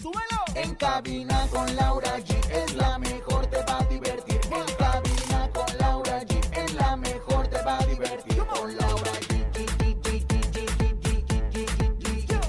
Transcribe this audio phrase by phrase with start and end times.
[0.00, 0.44] ¡Súbelo!
[0.54, 4.40] En cabina con Laura G es la mejor, te va a divertir.
[4.44, 8.36] En cabina con Laura G es la mejor, te va a divertir.
[8.38, 9.34] Con Laura G.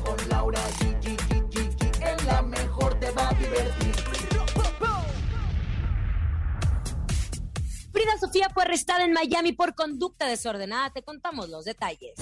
[0.03, 2.03] Con Laura G.
[2.03, 3.95] Es la mejor, te va a divertir.
[7.91, 10.91] Frida Sofía fue arrestada en Miami por conducta desordenada.
[10.91, 12.15] Te contamos los detalles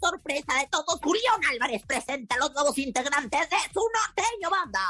[0.00, 4.80] sorpresa de todos, Julián Álvarez presenta a los nuevos integrantes de su norteño banda.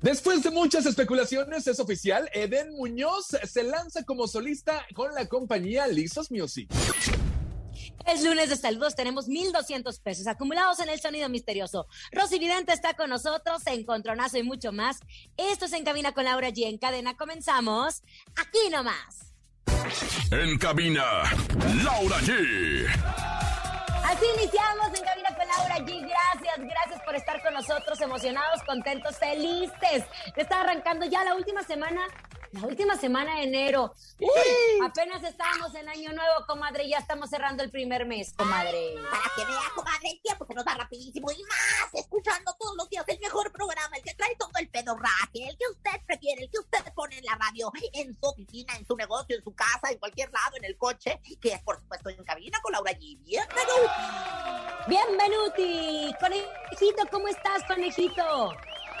[0.00, 5.88] Después de muchas especulaciones, es oficial, Eden Muñoz se lanza como solista con la compañía
[5.88, 6.70] Lizos Music.
[8.06, 11.86] Es lunes de saludos, tenemos 1,200 pesos acumulados en el sonido misterioso.
[12.12, 15.00] Rosy Vidente está con nosotros, Encontronazo y mucho más.
[15.36, 16.66] Esto es En Cabina con Laura G.
[16.66, 18.02] En cadena comenzamos
[18.36, 19.32] aquí nomás.
[20.30, 21.04] En cabina,
[21.84, 23.37] Laura G.
[24.08, 26.00] Así iniciamos en Cabina con Laura G.
[26.00, 30.02] Gracias, gracias por estar con nosotros, emocionados, contentos, felices.
[30.34, 32.00] Está arrancando ya la última semana,
[32.52, 33.94] la última semana de enero.
[34.18, 34.28] Uy,
[34.84, 38.94] apenas estábamos en Año Nuevo, comadre, ya estamos cerrando el primer mes, comadre.
[39.10, 42.88] Para que vea, comadre, el tiempo se nos da rapidísimo y más, escuchando todos los
[42.88, 46.50] días el mejor programa, el que trae todo el pedorraje, el que usted prefiere, el
[46.50, 49.90] que usted pone en la radio, en su oficina, en su negocio, en su casa,
[49.90, 53.18] en cualquier lado, en el coche, que es por supuesto en cabina con Laura G.
[53.24, 53.90] Bienvenido.
[54.86, 56.14] Bienvenuti.
[56.18, 58.52] Conejito, ¿cómo estás, conejito?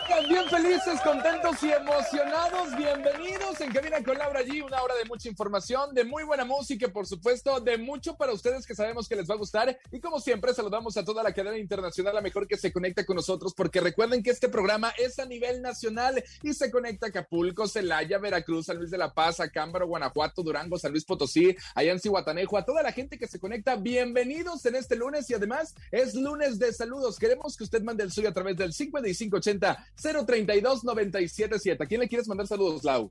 [0.08, 2.74] Bien felices, contentos y emocionados.
[2.76, 4.64] Bienvenidos en Cabina con Laura G.
[4.64, 8.66] Una hora de mucha información, de muy buena música por supuesto de mucho para ustedes
[8.66, 9.78] que sabemos que les va a gustar.
[9.92, 13.16] Y como siempre, saludamos a toda la cadena internacional, la mejor que se conecta con
[13.16, 17.68] nosotros, porque recuerden que este programa es a nivel nacional y se conecta a Acapulco,
[17.68, 22.56] Celaya, Veracruz, San Luis de la Paz, Acámbaro, Guanajuato, Durango, San Luis Potosí, Ayansi, Guatanejo,
[22.56, 23.76] a toda la gente que se conecta.
[23.76, 27.18] Bienvenidos en este lunes y además es lunes de saludos.
[27.18, 31.82] Queremos que usted mande el suyo a través del 5580 032 977.
[31.82, 33.10] ¿A quién le quieres mandar saludos, Lau?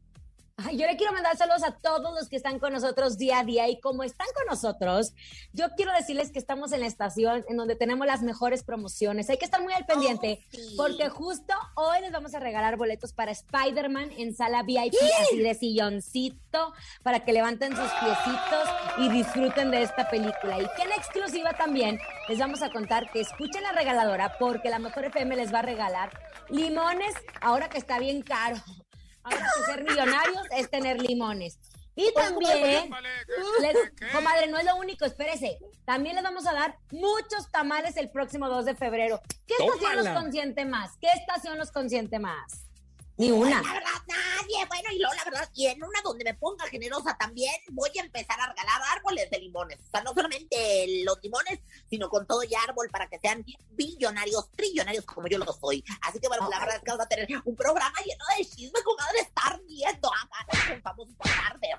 [0.60, 3.44] Ay, yo le quiero mandar saludos a todos los que están con nosotros día a
[3.44, 5.14] día y como están con nosotros,
[5.54, 9.30] yo quiero decirles que estamos en la estación en donde tenemos las mejores promociones.
[9.30, 10.74] Hay que estar muy al pendiente Oh, sí.
[10.76, 14.96] porque justo hoy les vamos a regalar boletos para Spider-Man en sala VIP,
[15.28, 20.58] así de silloncito, para que levanten sus piecitos y disfruten de esta película.
[20.60, 24.80] Y que en exclusiva también les vamos a contar que escuchen la regaladora porque la
[24.80, 26.10] mejor FM les va a regalar
[26.50, 28.56] limones ahora que está bien caro.
[29.34, 31.60] Ahora que ser millonarios es tener limones.
[31.96, 32.92] Y también,
[33.60, 35.58] les- comadre, no es lo único, espérese.
[35.84, 39.20] También les vamos a dar muchos tamales el próximo 2 de febrero.
[39.48, 40.14] ¿Qué estación Tómala.
[40.14, 40.92] los consiente más?
[41.02, 42.67] ¿Qué estación los consiente más?
[43.18, 43.62] Ni una.
[43.62, 44.66] La verdad, nadie.
[44.68, 48.02] Bueno, y luego la verdad, y en una donde me ponga generosa también, voy a
[48.02, 49.80] empezar a regalar árboles de limones.
[49.80, 54.52] O sea, no solamente los limones, sino con todo y árbol para que sean billonarios,
[54.52, 55.84] trillonarios como yo lo soy.
[56.02, 58.84] Así que bueno, la verdad es que vamos a tener un programa lleno de chisme,
[58.84, 61.70] comadre, estar viendo a ganas con famosos por tarde.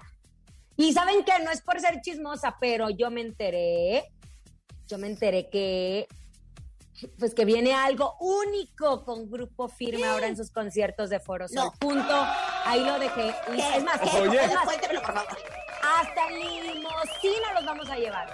[0.77, 4.13] Y saben que no es por ser chismosa, pero yo me enteré,
[4.87, 6.09] yo me enteré que
[7.19, 11.57] pues que viene algo único con Grupo Firme ahora en sus conciertos de Foro Sol.
[11.57, 11.73] No.
[11.79, 12.27] Punto.
[12.65, 13.35] Ahí lo dejé.
[13.77, 14.01] Es más.
[14.15, 14.41] Oye.
[14.65, 15.39] Cuéntemelo, por favor.
[15.83, 18.29] Hasta limosina los vamos a llevar.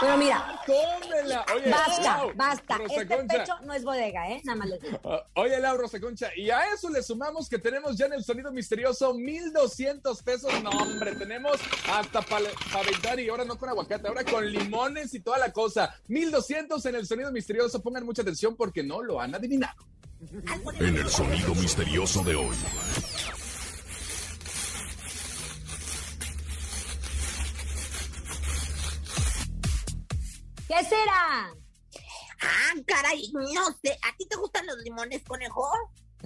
[0.00, 1.44] Pero mira, ¡Tómela!
[1.54, 2.78] Oye, basta, Lau, basta.
[2.78, 3.38] Rosa Este Concha.
[3.38, 4.40] pecho no es bodega, ¿eh?
[4.44, 5.00] Nada más les digo.
[5.04, 8.24] Ah, Oye, Laura Rosa Concha, y a eso le sumamos que tenemos ya en el
[8.24, 10.52] sonido misterioso 1200 pesos.
[10.62, 11.56] No, hombre, tenemos
[11.90, 15.94] hasta para aventar y ahora no con aguacate, ahora con limones y toda la cosa.
[16.08, 17.82] 1200 en el sonido misterioso.
[17.82, 19.74] Pongan mucha atención porque no lo han adivinado.
[20.80, 22.56] En el sonido misterioso de hoy.
[30.68, 31.54] ¿Qué será?
[32.42, 33.98] Ah, caray, no sé.
[34.02, 35.66] ¿A ti te gustan los limones, conejo?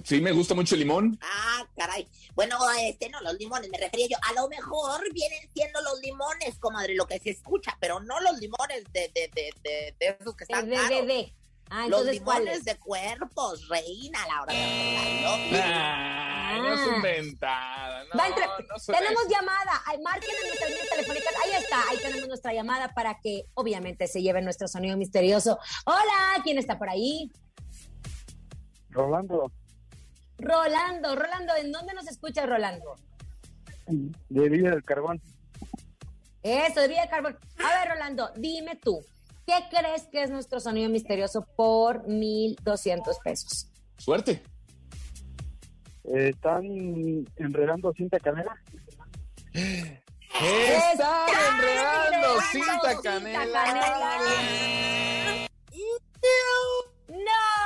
[0.03, 1.17] Sí, me gusta mucho el limón.
[1.21, 2.07] Ah, caray.
[2.33, 4.17] Bueno, este no, los limones, me refería yo.
[4.29, 8.39] A lo mejor vienen siendo los limones, comadre, lo que se escucha, pero no los
[8.39, 11.07] limones de, de, de, de, de esos que De, están de, de, caros.
[11.07, 11.33] de.
[11.73, 12.65] Ah, Los entonces, ¿cuál limones es?
[12.65, 18.03] de cuerpos, reina, la hora de hablar, Ay, no es inventada.
[18.03, 18.25] No, Va
[18.87, 19.29] tenemos eso.
[19.29, 19.81] llamada.
[19.85, 21.33] Ay, marquen en nuestras líneas telefónicas.
[21.45, 25.57] Ahí está, ahí tenemos nuestra llamada para que obviamente se lleve nuestro sonido misterioso.
[25.85, 27.31] Hola, ¿quién está por ahí?
[28.89, 29.49] Rolando,
[30.39, 32.95] Rolando, Rolando, ¿en dónde nos escuchas, Rolando?
[33.87, 35.21] de Villa del Carbón.
[36.43, 37.37] Eso, de Villa de Carbón.
[37.63, 38.99] A ver, Rolando, dime tú,
[39.45, 43.67] ¿qué crees que es nuestro sonido misterioso por 1,200 pesos?
[43.97, 44.41] Suerte.
[46.03, 46.63] Eh, están
[47.37, 48.55] enredando cinta canela.
[49.53, 53.47] Están enredando cinta canela.
[57.07, 57.61] No.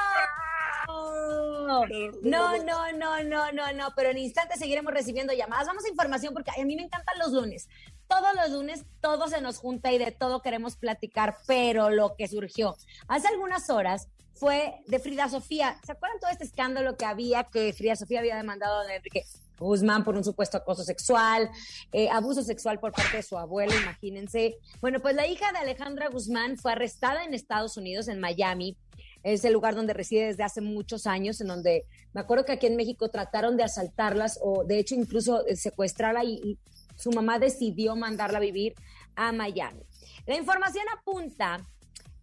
[2.23, 5.67] No, no, no, no, no, no, pero en instantes seguiremos recibiendo llamadas.
[5.67, 7.67] Vamos a información porque a mí me encantan los lunes.
[8.07, 12.27] Todos los lunes todo se nos junta y de todo queremos platicar, pero lo que
[12.27, 12.75] surgió
[13.07, 15.79] hace algunas horas fue de Frida Sofía.
[15.85, 19.23] ¿Se acuerdan todo este escándalo que había que Frida Sofía había demandado a Enrique
[19.57, 21.49] Guzmán por un supuesto acoso sexual,
[21.91, 24.57] eh, abuso sexual por parte de su abuelo, imagínense.
[24.81, 28.77] Bueno, pues la hija de Alejandra Guzmán fue arrestada en Estados Unidos, en Miami.
[29.23, 32.67] Es el lugar donde reside desde hace muchos años, en donde me acuerdo que aquí
[32.67, 36.59] en México trataron de asaltarlas o de hecho incluso eh, secuestrarla y
[36.95, 38.75] su mamá decidió mandarla a vivir
[39.15, 39.83] a Miami.
[40.25, 41.67] La información apunta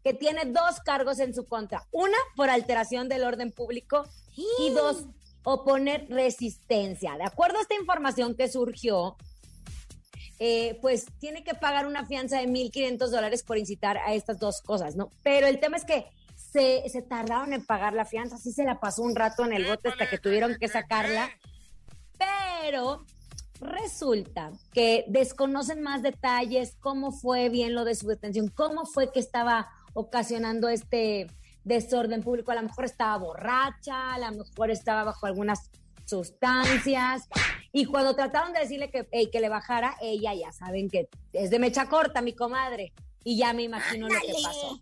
[0.02, 1.86] que tiene dos cargos en su contra.
[1.92, 4.04] Una por alteración del orden público
[4.58, 5.06] y dos,
[5.44, 7.16] oponer resistencia.
[7.16, 9.16] De acuerdo a esta información que surgió,
[10.38, 14.60] eh, pues tiene que pagar una fianza de 1.500 dólares por incitar a estas dos
[14.60, 15.10] cosas, ¿no?
[15.22, 18.80] Pero el tema es que se, se tardaron en pagar la fianza, sí se la
[18.80, 21.30] pasó un rato en el bote hasta que tuvieron que sacarla,
[22.18, 23.06] pero
[23.62, 29.20] resulta que desconocen más detalles, cómo fue bien lo de su detención, cómo fue que
[29.20, 31.28] estaba ocasionando este
[31.64, 35.70] desorden público, a lo mejor estaba borracha, a lo mejor estaba bajo algunas
[36.04, 37.28] sustancias,
[37.72, 41.50] y cuando trataron de decirle que, hey, que le bajara, ella ya saben que es
[41.50, 42.92] de mecha corta, mi comadre,
[43.24, 44.80] y ya me imagino lo que pasó.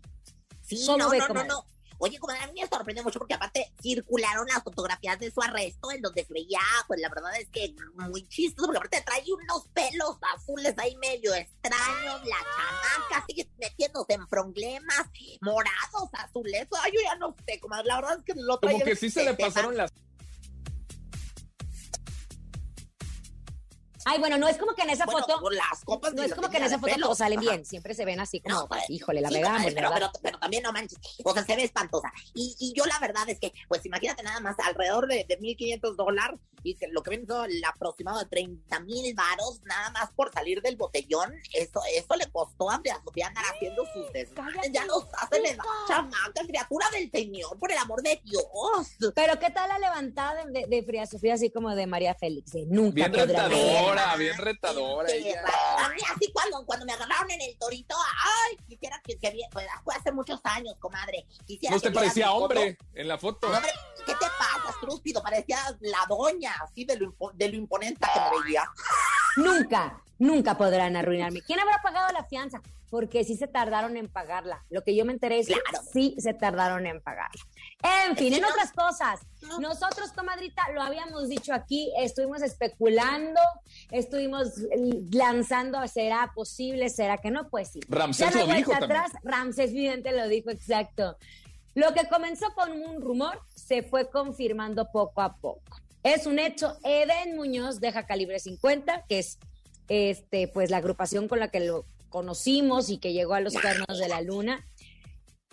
[0.61, 1.49] Sí, ¿Cómo no, ve, no, no, comadre?
[1.49, 1.65] no.
[2.03, 5.91] Oye, comadre, a mí me sorprende mucho porque aparte circularon las fotografías de su arresto
[5.91, 9.67] en donde se veía, pues la verdad es que muy chistoso, porque aparte trae unos
[9.67, 15.11] pelos azules ahí medio extraños, la chamaca sigue metiéndose en problemas,
[15.41, 18.85] morados, azules, ay, yo ya no sé, comadre, la verdad es que lo trae Como
[18.85, 19.93] que sí se le pasaron las.
[24.05, 26.35] Ay, bueno, no es como que en esa Bueno, foto, las copas no es la
[26.35, 27.05] como que en esa foto pelo.
[27.05, 27.49] todos salen Ajá.
[27.49, 30.09] bien, siempre se ven así como, No, pues, híjole, la Sí, regamos, comadre, pero, ¿verdad?
[30.13, 32.11] pero, pero también no manches, o sea, se ve espantosa.
[32.33, 35.95] Y, y yo la verdad es que, pues imagínate nada más, alrededor de, de 1.500
[35.95, 40.11] dólares, y que lo que viene siendo el aproximado de 30 mil varos, nada más
[40.11, 44.71] por salir del botellón, eso eso le costó a Andrea Sofía andar haciendo sus desmanes,
[44.71, 45.57] ya los hace de
[45.87, 48.43] chamaca, criatura del Señor, por el amor de Dios.
[49.15, 52.53] Pero ¿qué tal la levantada de, de Fría Sofía, así como de María Félix?
[52.67, 53.90] Nunca Bien podrá ver.
[53.91, 55.09] Retadora, bien retadora.
[55.09, 55.43] Sí, ella.
[55.85, 57.95] A mí así cuando, cuando me agarraron en el torito,
[58.47, 61.25] ay, quisiera que, que pues, fue hace muchos años, comadre.
[61.45, 62.43] Quisiera ¿No que te parecía mi foto.
[62.43, 63.49] hombre en la foto?
[63.49, 63.71] No, hombre,
[64.05, 65.21] ¿qué te pasa, estúpido?
[65.21, 68.63] Parecía la doña, así de lo, de lo imponente que me veía.
[69.37, 71.41] Nunca, nunca podrán arruinarme.
[71.41, 72.61] ¿Quién habrá pagado la fianza?
[72.89, 74.65] Porque sí se tardaron en pagarla.
[74.69, 75.85] Lo que yo me enteré es que Claro.
[75.93, 77.41] sí se tardaron en pagarla.
[77.83, 79.21] En fin, que en otras cosas.
[79.41, 79.59] no.
[79.59, 83.39] Nosotros, comadrita, lo habíamos dicho aquí, estuvimos especulando,
[83.89, 86.89] estuvimos eh, lanzando, ¿será posible?
[86.89, 87.49] ¿Será que no?
[87.49, 87.79] Pues sí.
[87.87, 88.91] Ramsés Ya no hay lo dijo también.
[88.91, 91.17] atrás, Ramsés Vidente lo dijo, exacto.
[91.73, 95.79] Lo que comenzó con un rumor se fue confirmando poco a poco.
[96.03, 99.37] Es un hecho, Eden Muñoz deja Calibre 50, que es
[99.87, 103.99] este, pues la agrupación con la que lo conocimos y que llegó a los cuernos
[103.99, 104.65] de la luna.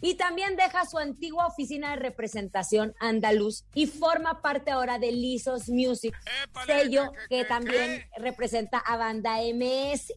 [0.00, 5.68] Y también deja su antigua oficina de representación andaluz y forma parte ahora de Lisos
[5.68, 6.14] Music,
[6.66, 10.12] sello que también representa a Banda MS.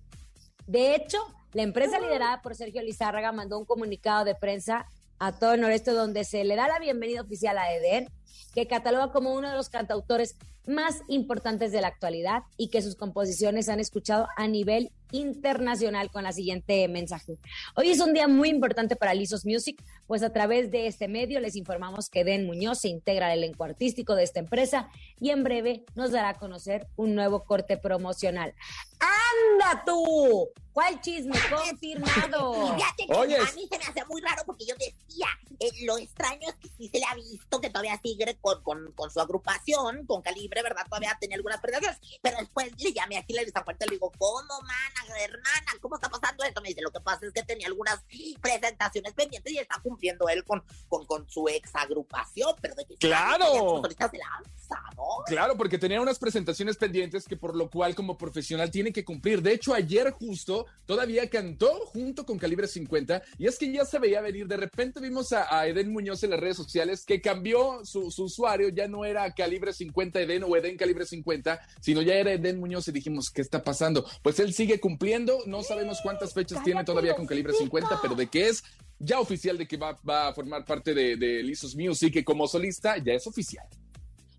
[0.67, 1.17] De hecho,
[1.53, 4.85] la empresa liderada por Sergio Lizárraga mandó un comunicado de prensa
[5.19, 8.07] a todo el noreste donde se le da la bienvenida oficial a Eden,
[8.53, 10.35] que cataloga como uno de los cantautores
[10.67, 16.23] más importantes de la actualidad y que sus composiciones han escuchado a nivel internacional con
[16.23, 17.37] la siguiente mensaje.
[17.75, 21.39] Hoy es un día muy importante para Lisos Music, pues a través de este medio
[21.39, 25.43] les informamos que Den Muñoz se integra al elenco artístico de esta empresa y en
[25.43, 28.53] breve nos dará a conocer un nuevo corte promocional.
[28.99, 30.49] ¡Anda tú!
[30.73, 31.35] ¿Cuál chisme?
[31.49, 32.53] Confirmado.
[32.75, 35.27] Fíjate que Oye, a mí se me hace muy raro porque yo decía,
[35.59, 38.91] eh, lo extraño es que sí se le ha visto que todavía sigue con, con,
[38.93, 40.85] con su agrupación, con Calibre, ¿verdad?
[40.87, 44.11] Todavía tenía algunas presentaciones, pero después le llamé aquí a San Fuerte y le digo,
[44.17, 45.71] ¿cómo, mana, hermana?
[45.81, 46.61] ¿Cómo está pasando esto?
[46.61, 48.03] Me dice, lo que pasa es que tenía algunas
[48.41, 52.95] presentaciones pendientes y está cumpliendo él con, con, con su ex agrupación, pero de que
[52.95, 53.81] ¡Claro!
[53.81, 55.23] se lanza, ¿no?
[55.27, 59.11] Claro, porque tenía unas presentaciones pendientes que por lo cual como profesional tiene que cumplir
[59.11, 59.41] cumplir.
[59.41, 63.99] De hecho, ayer justo todavía cantó junto con Calibre 50 y es que ya se
[63.99, 64.47] veía venir.
[64.47, 68.87] De repente vimos a, Eden Muñoz en las redes sociales que cambió su, usuario, ya
[68.87, 72.91] no era Calibre 50 Eden o Eden Calibre 50, sino ya era Eden Muñoz y
[72.91, 74.05] dijimos, ¿qué está pasando?
[74.21, 78.27] Pues él sigue cumpliendo, no sabemos cuántas fechas tiene todavía con Calibre 50, pero de
[78.27, 78.63] qué es
[78.99, 82.97] ya oficial de que va, a formar parte de, de Lisos Music, que como solista
[82.97, 83.67] ya es oficial.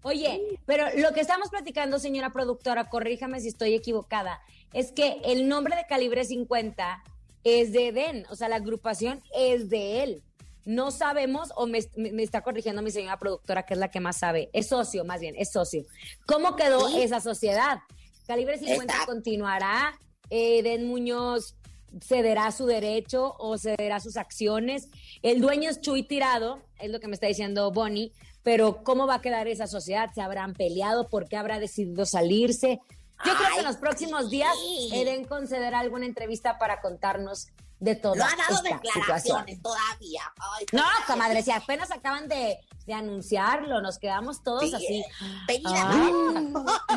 [0.02, 4.40] Oye, pero lo que estamos platicando, señora productora, corríjame si estoy equivocada,
[4.72, 7.04] es que el nombre de Calibre 50
[7.44, 10.22] es de Eden, o sea, la agrupación es de él.
[10.64, 11.78] No sabemos, o me,
[12.22, 15.34] está corrigiendo mi señora productora, que es la que más sabe, es socio, más bien,
[15.36, 15.84] es socio.
[16.26, 17.80] ¿Cómo quedó esa sociedad?
[18.26, 19.98] Calibre 50 continuará,
[20.30, 21.56] Eden Muñoz
[22.00, 24.88] cederá su derecho o cederá sus acciones.
[25.22, 29.16] El dueño es Chuy Tirado, es lo que me está diciendo Bonnie, pero ¿cómo va
[29.16, 30.10] a quedar esa sociedad?
[30.14, 31.08] ¿Se habrán peleado?
[31.08, 32.80] ¿Por qué habrá decidido salirse?
[33.24, 34.52] Yo creo que en los próximos días
[34.92, 37.48] Eden concederá alguna entrevista para contarnos
[37.82, 38.14] de todo.
[38.14, 40.22] No ha dado declaraciones todavía.
[40.72, 42.58] no, comadre, si apenas acaban de,
[42.92, 45.04] anunciarlo, nos quedamos todos así.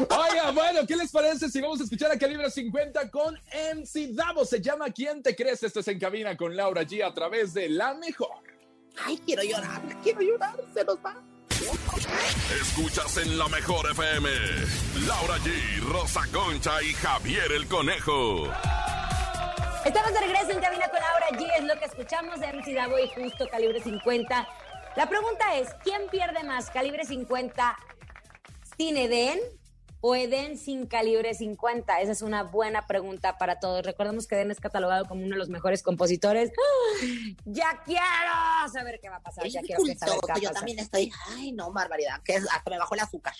[0.09, 4.45] Oiga, bueno, ¿qué les parece si vamos a escuchar a Calibre 50 con MC Davo?
[4.45, 5.63] Se llama ¿Quién te crees?
[5.63, 8.43] Esto es En Cabina con Laura G a través de La Mejor.
[9.03, 11.21] Ay, quiero llorar, quiero llorar, se nos va.
[12.61, 14.29] Escuchas en la mejor FM.
[15.07, 18.49] Laura G, Rosa Concha y Javier el Conejo.
[19.85, 21.47] Estamos de regreso en cabina con Laura G.
[21.59, 24.47] Es lo que escuchamos de MC Davo y justo calibre 50.
[24.95, 26.71] La pregunta es: ¿quién pierde más?
[26.71, 27.77] ¿Calibre 50
[28.79, 29.39] sin Eden
[30.01, 32.01] o Eden sin calibre 50?
[32.01, 33.85] Esa es una buena pregunta para todos.
[33.85, 36.51] Recordemos que Eden es catalogado como uno de los mejores compositores.
[37.45, 38.03] ¡Ya quiero
[38.73, 39.45] saber qué va a pasar!
[39.47, 40.41] ya quiero saber qué va a pasar.
[40.41, 43.35] Yo también estoy, ay, no, barbaridad, que hasta me bajó el azúcar.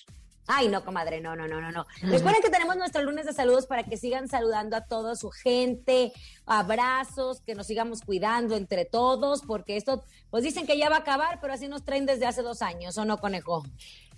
[0.47, 1.87] Ay, no, comadre, no, no, no, no, no.
[2.01, 6.11] Recuerden que tenemos nuestro lunes de saludos para que sigan saludando a toda su gente,
[6.45, 10.99] abrazos, que nos sigamos cuidando entre todos, porque esto, pues dicen que ya va a
[10.99, 13.63] acabar, pero así nos traen desde hace dos años, ¿o no, conejo?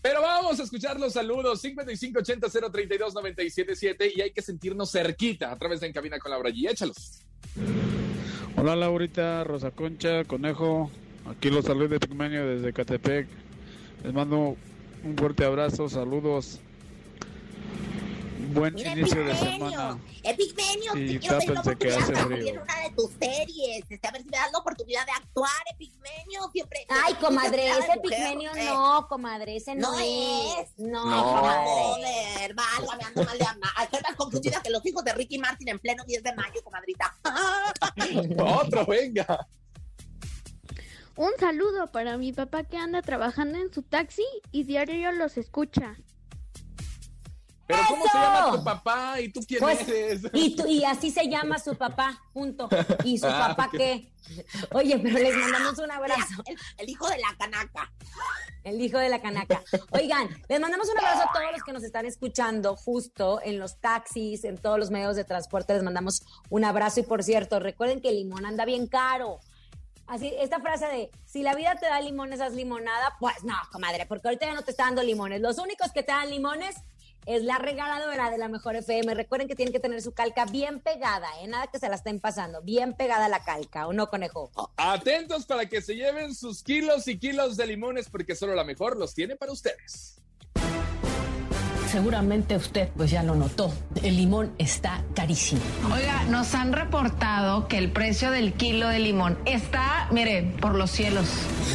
[0.01, 5.88] Pero vamos a escuchar los saludos, 5580-032-977 y hay que sentirnos cerquita a través de
[5.88, 6.69] En Cabina con Laura G.
[6.69, 7.22] Échalos.
[8.55, 10.91] Hola, Laurita, Rosa Concha, Conejo,
[11.25, 13.27] aquí los saludos de Pigmenio desde Catepec.
[14.03, 14.55] Les mando
[15.03, 16.59] un fuerte abrazo, saludos.
[18.53, 19.99] Buen inicio de semana.
[20.23, 23.83] Epigmenio, y yo tengo oportunidad de salir en una de tus series.
[23.89, 26.49] Este, a ver si me das la oportunidad de actuar, Epigmenio.
[26.51, 26.85] Siempre.
[26.89, 30.69] Ay, comadre, ese Epigmenio no, comadre, ese no, es.
[30.77, 32.53] No, no, comadre.
[32.53, 33.73] Válgame, ando mal de alma.
[33.83, 37.15] Estoy más confundida que los hijos de Ricky Martin en pleno 10 de mayo, comadrita.
[38.61, 39.47] Otro, venga.
[41.17, 45.97] Un saludo para mi papá que anda trabajando en su taxi y diario los escucha.
[47.65, 49.19] Pero ¿cómo se llama tu papá?
[49.19, 50.21] ¿Y tú quién pues, eres?
[50.31, 52.69] Y, y así se llama su papá, punto.
[53.03, 54.13] ¿Y su ah, papá qué?
[54.71, 56.43] Oye, pero les mandamos un abrazo.
[56.77, 57.91] El, hijo de la canaca.
[58.63, 59.63] El hijo de la canaca.
[59.91, 63.79] Oigan, les mandamos un abrazo a todos los que nos están escuchando justo en los
[63.79, 65.74] taxis, en todos los medios de transporte.
[65.74, 69.39] Les mandamos un abrazo y por cierto, recuerden que el limón anda bien caro.
[70.07, 74.05] Así, esta frase de, si la vida te da limones, haz limonada, pues no, comadre,
[74.05, 75.41] porque ahorita ya no te está dando limones.
[75.41, 76.75] Los únicos que te dan limones
[77.25, 79.13] es la regaladora de la mejor FM.
[79.13, 81.47] Recuerden que tienen que tener su calca bien pegada, ¿eh?
[81.47, 84.49] Nada que se la estén pasando, bien pegada la calca, ¿o no, conejo?
[84.77, 88.95] Atentos para que se lleven sus kilos y kilos de limones, porque solo la mejor
[88.95, 90.21] los tiene para ustedes.
[91.88, 93.74] Seguramente usted pues ya lo notó.
[94.03, 95.62] El limón está carísimo.
[95.94, 100.91] Oiga, nos han reportado que el precio del kilo de limón está, mire, por los
[100.91, 101.27] cielos.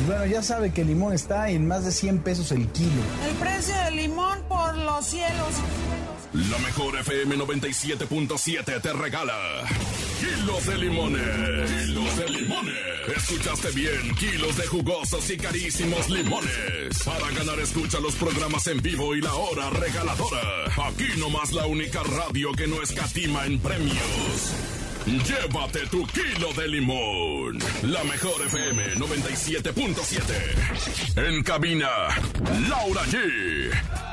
[0.06, 3.02] Bueno, ya sabe que el limón está en más de 100 pesos el kilo.
[3.26, 5.48] El precio del limón por los cielos.
[6.32, 9.68] La mejor FM 97.7 te regala
[10.22, 11.70] kilos de limones.
[11.70, 12.74] Kilos de limones.
[13.16, 17.02] Escuchaste bien, kilos de jugosos y carísimos limones.
[17.04, 20.40] Para ganar, escucha los programas en vivo y la hora regaladora.
[20.88, 24.52] Aquí nomás la única radio que no escatima en premios.
[25.06, 27.58] Llévate tu kilo de limón.
[27.82, 31.28] La mejor FM 97.7.
[31.28, 31.88] En cabina,
[32.68, 34.11] Laura G.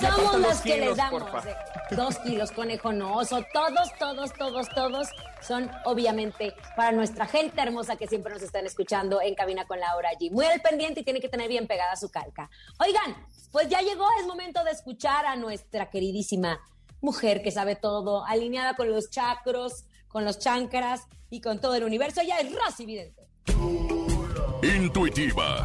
[0.00, 1.22] Somos los que les damos.
[1.90, 3.44] Dos kilos, conejo, no oso.
[3.52, 5.08] Todos, todos, todos, todos
[5.40, 10.10] son obviamente para nuestra gente hermosa que siempre nos están escuchando en cabina con Laura
[10.10, 10.30] allí.
[10.30, 12.50] Muy al pendiente y tiene que tener bien pegada su calca.
[12.78, 13.16] Oigan,
[13.50, 16.60] pues ya llegó, es momento de escuchar a nuestra queridísima
[17.00, 21.84] mujer que sabe todo, alineada con los chakros, con los chancras y con todo el
[21.84, 22.20] universo.
[22.20, 23.28] Ella es Rosy Vidente.
[24.62, 25.64] Intuitiva,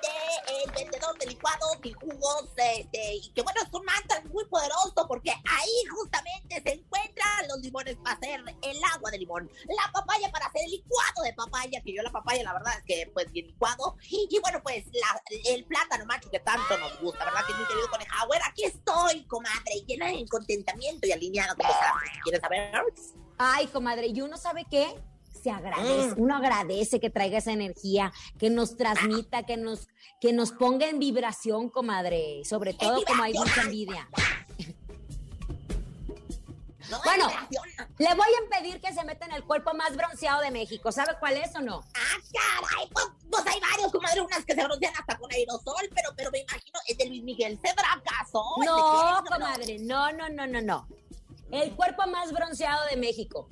[0.00, 4.44] Mantra de vendedor de licuados y jugos, este, y que bueno, es un mantra muy
[4.46, 9.92] poderoso porque ahí justamente se encuentran los limones para hacer el agua de limón, la
[9.92, 13.10] papaya para hacer el licuado de papaya, que yo la papaya la verdad es que
[13.12, 14.84] pues bien licuado, y, bueno pues
[15.46, 17.44] el plátano macho que tanto nos gusta, ¿verdad?
[17.46, 21.54] Que es mi querido conejauer, aquí estoy, comadre, llena de contentamiento y alineada.
[22.22, 22.72] ¿Quieres saber?
[23.38, 24.94] Ay, comadre, ¿y uno sabe qué?
[25.42, 26.22] Se agradece, Mm.
[26.22, 29.88] uno agradece que traiga esa energía, que nos transmita, que nos,
[30.20, 32.42] que nos ponga en vibración, comadre.
[32.44, 34.08] Sobre todo como hay mucha envidia.
[37.04, 37.28] Bueno,
[37.98, 40.90] le voy a impedir que se meta en el cuerpo más bronceado de México.
[40.90, 41.84] ¿Sabe cuál es o no?
[41.94, 46.10] Ah, caray, pues, pues hay varios, comadre, unas que se broncean hasta con aerosol, pero,
[46.16, 48.42] pero me imagino, ¿es de Luis Miguel Cedra acaso?
[48.58, 50.88] ¿Es de No, comadre, no, no, no, no, no.
[51.52, 53.48] El cuerpo más bronceado de México.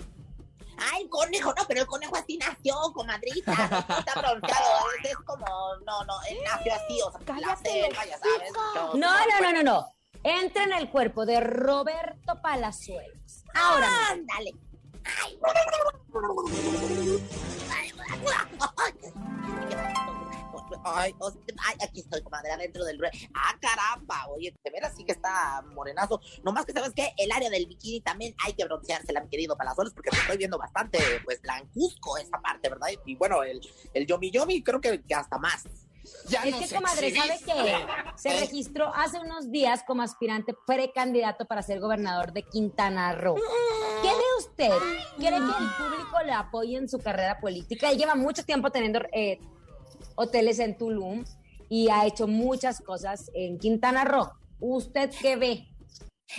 [0.80, 3.52] Ah, el conejo, no, pero el conejo así nació, comadrita,
[3.88, 4.64] no está bronceado,
[5.02, 5.47] es como,
[5.85, 8.52] no, no, él nació así, o sea, la selva, ya sabes.
[8.75, 9.94] No, no, no, no, no.
[10.25, 13.44] Entra en el cuerpo de Roberto Palazuelos.
[13.54, 13.88] Ahora.
[14.11, 14.52] Ándale.
[15.04, 15.38] Ay,
[21.18, 21.32] o-
[21.66, 22.99] ay, aquí estoy, comadre, adentro del...
[23.35, 26.20] Ah, caramba, oye, de veras sí que está morenazo.
[26.44, 27.12] Nomás que, ¿sabes qué?
[27.16, 30.58] El área del bikini también hay que bronceársela, mi querido Palazuelos, porque me estoy viendo
[30.58, 32.88] bastante, pues, blancuzco esa parte, ¿verdad?
[33.06, 33.61] Y bueno, el,
[33.94, 35.64] el yomi yomi creo que, que hasta más.
[36.28, 37.87] Ya es que, comadre, ¿sabe qué?
[38.16, 43.35] Se registró hace unos días como aspirante precandidato para ser gobernador de Quintana Roo.
[43.35, 44.70] ¿Qué ve usted?
[45.18, 47.90] ¿Quiere que el público le apoye en su carrera política?
[47.90, 49.38] Él lleva mucho tiempo teniendo eh,
[50.17, 51.25] hoteles en Tulum
[51.69, 54.31] y ha hecho muchas cosas en Quintana Roo.
[54.61, 55.67] ¿Usted qué ve?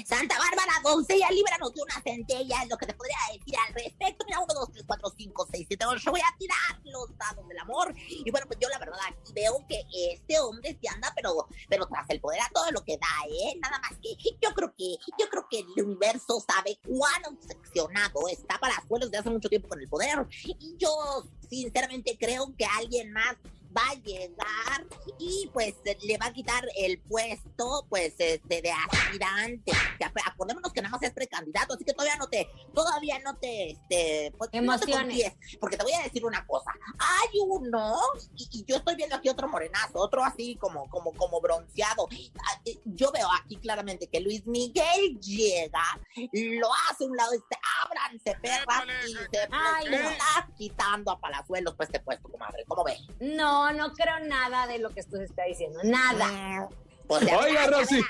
[0.06, 4.26] Santa Bárbara, doncella, líbranos de una centella, es lo que te podría decir al respecto.
[4.26, 6.12] Mira, 1, 2, 3, 4, 5, 6, 7, 8.
[6.12, 7.94] Voy a tirar los dados del amor.
[8.08, 11.88] Y bueno, pues yo la verdad aquí veo que este hombre se anda, pero, pero
[11.88, 13.58] tras el poder a todo lo que da, ¿eh?
[13.60, 18.60] Nada más que yo creo que, yo creo que el universo sabe cuán obsesionado está
[18.60, 20.28] para suelos de hace mucho tiempo con el poder.
[20.44, 23.38] Y yo, sinceramente, creo que alguien más
[23.76, 24.86] va a llegar
[25.20, 29.72] y pues le va a quitar el puesto pues este de aspirante.
[30.04, 33.72] Ap- acordémonos que nada más es precandidato así que todavía no te todavía no te
[33.72, 34.96] este pues, no te Emociones.
[35.06, 36.72] confíes, porque te voy a decir una cosa.
[37.00, 37.98] Hay uno
[38.36, 42.08] y, y yo estoy viendo aquí otro morenazo otro así como como como bronceado.
[42.48, 45.84] Ah, eh, yo veo aquí claramente que Luis Miguel llega
[46.32, 51.76] lo hace a un lado este ábranse perras y se Ay, está quitando a Palazuelos
[51.76, 52.98] pues este puesto comadre ¿cómo ve?
[53.20, 55.80] No, no creo nada de lo que usted está diciendo.
[55.84, 56.70] Nada.
[57.08, 58.02] Oiga, Rosy.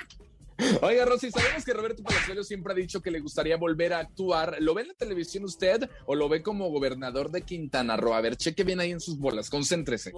[0.82, 4.58] Oiga, Rosy, sabemos que Roberto Palazuelos siempre ha dicho que le gustaría volver a actuar.
[4.60, 8.14] ¿Lo ve en la televisión usted o lo ve como gobernador de Quintana Roo?
[8.14, 10.12] A ver, cheque bien ahí en sus bolas, concéntrese.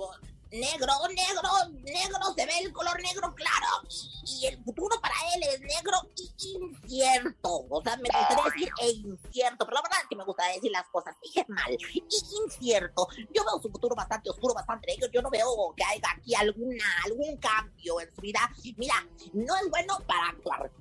[0.52, 1.50] negro, negro,
[1.84, 3.88] negro, se ve el color negro claro
[4.26, 7.66] y el futuro para él es negro y incierto.
[7.70, 10.72] O sea, me gustaría decir e incierto, pero la verdad es que me gusta decir
[10.72, 12.04] las cosas dije mal y
[12.44, 13.08] incierto.
[13.34, 15.10] Yo veo su futuro bastante oscuro, bastante negro.
[15.12, 18.40] Yo no veo que haya aquí alguna, algún cambio en su vida.
[18.78, 18.96] Mira,
[19.34, 20.31] no es bueno para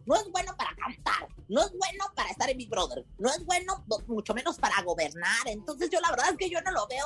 [0.07, 3.45] no es bueno para cantar, no es bueno para estar en Big Brother, no es
[3.45, 5.47] bueno no- mucho menos para gobernar.
[5.47, 7.05] Entonces yo la verdad es que yo no lo veo.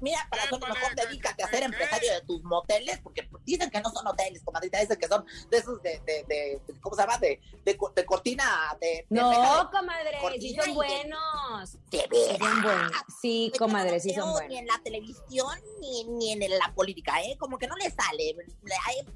[0.00, 3.90] Mira, para eso mejor dedícate a ser empresario de tus moteles, porque dicen que no
[3.90, 7.18] son hoteles, comadrita, dicen que son de esos de, de, de- ¿cómo se llama?
[7.18, 8.86] De, de, co- de cortina, de...
[8.86, 10.20] de No, reja de comadre, sí
[10.56, 11.72] cortina son y de- buenos.
[11.90, 12.38] De Sí veras.
[12.62, 12.90] son.
[13.20, 14.58] Sí, Yo comadre, no sí son Ni buenos.
[14.58, 17.36] en la televisión ni, ni en la política, ¿eh?
[17.38, 18.36] Como que no le sale.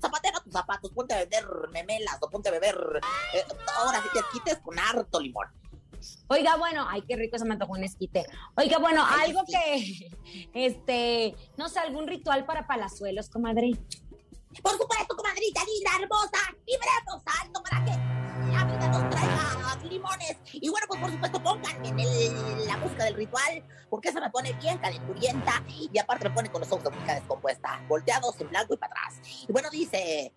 [0.00, 2.76] Zapatero a tus zapatos, ponte a vender memelas o ponte a beber.
[3.34, 3.44] eh,
[3.76, 5.46] ahora sí te quites con harto limón.
[6.28, 8.24] Oiga, bueno, ay, qué rico se me antojó un esquite.
[8.56, 10.08] Oiga, bueno, Ay, algo que,
[10.54, 13.72] este, no sé, algún ritual para palazuelos, comadre.
[14.62, 17.90] Por supuesto, comadrita linda, hermosa, vibremos alto para que
[18.52, 20.36] la vida nos traiga limones.
[20.52, 24.30] Y bueno, pues por supuesto, pónganme en el- la música del ritual, porque eso me
[24.30, 28.48] pone bien calenturienta y aparte me pone con los ojos de música descompuesta, volteados en
[28.48, 29.20] blanco y para atrás.
[29.48, 30.32] Y bueno, dice.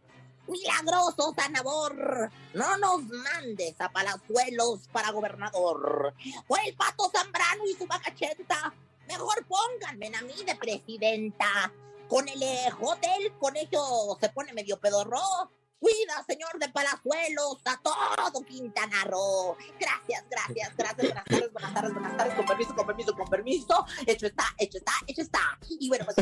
[0.47, 6.13] Milagroso Sanabor, no nos mandes a Palazuelos para gobernador.
[6.47, 8.73] Por el pato Zambrano y su vacachenta,
[9.07, 11.71] mejor pónganme a mí de presidenta.
[12.09, 12.43] Con el
[12.81, 15.49] hotel, con ello se pone medio pedorro.
[15.79, 19.57] Cuida, señor de Palazuelos, a todo Quintana Roo.
[19.77, 21.11] Gracias, gracias, gracias.
[21.11, 22.35] Buenas tardes, buenas tardes, buenas tardes.
[22.35, 23.85] Con permiso, con permiso, con permiso.
[24.05, 25.59] Hecho está, hecho está, hecho está.
[25.67, 26.17] Y bueno, pues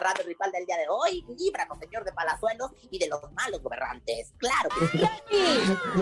[0.00, 1.24] cerrando el ritual del día de hoy.
[1.38, 4.32] Líbranos, Señor de Palazuelos, y de los malos gobernantes.
[4.38, 5.04] Claro que sí.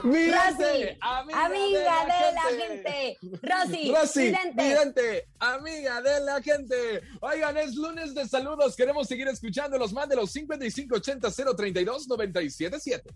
[0.03, 3.19] Rosy, amiga, de, la, gente.
[3.43, 4.63] Rosy, Rosy, vidente.
[4.63, 7.03] vidente, amiga de la gente.
[7.21, 8.77] Oigan, es lunes de saludos.
[8.77, 9.93] Queremos seguir escuchándolos.
[9.93, 13.11] Mándelos 5580 032 977.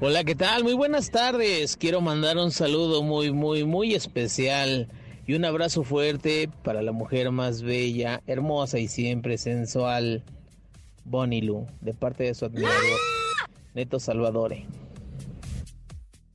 [0.00, 0.64] Hola, ¿qué tal?
[0.64, 1.76] Muy buenas tardes.
[1.76, 4.88] Quiero mandar un saludo muy, muy, muy especial
[5.26, 10.24] y un abrazo fuerte para la mujer más bella, hermosa y siempre sensual,
[11.04, 12.98] Bonnie Lu, de parte de su admirador,
[13.74, 14.66] Neto Salvadore.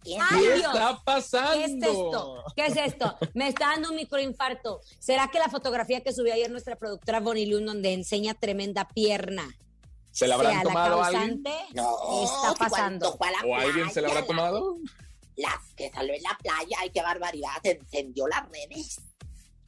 [0.04, 0.60] ¿Qué Dios.
[0.60, 1.54] está pasando?
[1.58, 2.44] ¿Qué es esto?
[2.56, 3.18] ¿Qué es esto?
[3.34, 4.80] Me está dando un microinfarto.
[5.00, 9.44] ¿Será que la fotografía que subió ayer nuestra productora Bonnie Lund, donde enseña tremenda pierna,
[10.12, 11.44] ¿Se la habrán sea tomado la a alguien?
[11.44, 11.74] causante?
[11.76, 13.20] No, está pasando.
[13.46, 14.78] ¿O alguien se la habrá tomado?
[15.38, 19.00] Las que salió en la playa, ay, qué barbaridad, se encendió las redes.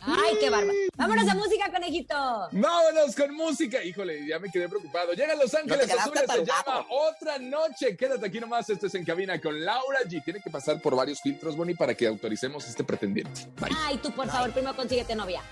[0.02, 0.74] Ay, qué bárbaro.
[0.96, 2.16] Vámonos a música, conejito.
[2.52, 3.84] Vámonos con música.
[3.84, 5.12] Híjole, ya me quedé preocupado.
[5.12, 7.98] Llega Los Ángeles Azules, se llama Otra Noche.
[7.98, 8.70] Quédate aquí nomás.
[8.70, 10.24] Esto es En Cabina con Laura G.
[10.24, 13.48] Tiene que pasar por varios filtros, Bonnie, para que autoricemos este pretendiente.
[13.60, 13.76] Bye.
[13.78, 15.44] Ay, tú, por favor, primero consíguete novia.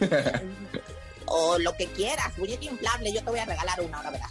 [1.34, 4.30] O lo que quieras, muñeca inflable, yo te voy a regalar una, ahora verás.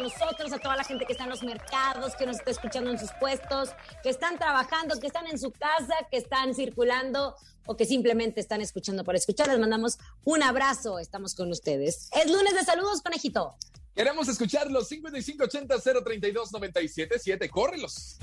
[0.00, 2.98] Nosotros, a toda la gente que está en los mercados, que nos está escuchando en
[2.98, 3.70] sus puestos,
[4.02, 7.36] que están trabajando, que están en su casa, que están circulando
[7.66, 9.48] o que simplemente están escuchando por escuchar.
[9.48, 10.98] Les mandamos un abrazo.
[10.98, 12.08] Estamos con ustedes.
[12.12, 13.54] Es lunes de saludos, conejito.
[13.94, 14.88] Queremos escucharlos.
[14.88, 17.48] 5580 032 977.
[17.50, 18.18] Córrelos.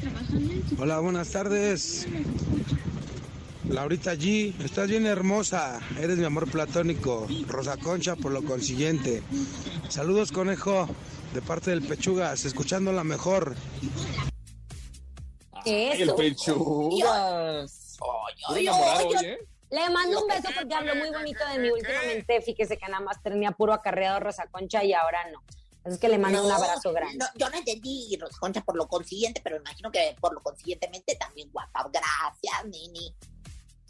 [0.80, 2.08] Hola, buenas tardes.
[3.70, 5.82] Laurita G, estás bien hermosa.
[6.00, 7.28] Eres mi amor platónico.
[7.48, 9.22] Rosa Concha, por lo consiguiente.
[9.90, 10.88] Saludos, conejo,
[11.38, 13.56] de parte del Pechugas, escuchando la mejor.
[15.66, 16.16] El Eso.
[16.16, 17.98] pechugas.
[18.00, 19.38] Puro enamorado, yo- oye.
[19.70, 22.42] Le mando un beso porque habló muy bonito de mí últimamente.
[22.42, 25.44] Fíjese que nada más tenía puro acarreado Rosa Concha y ahora no.
[25.84, 27.18] Así es que le mando un abrazo grande.
[27.20, 31.16] no, yo no entendí, Rosa Concha, por lo consiguiente, pero imagino que por lo consiguientemente
[31.18, 31.88] también guapa.
[31.94, 33.14] Gracias, Nini.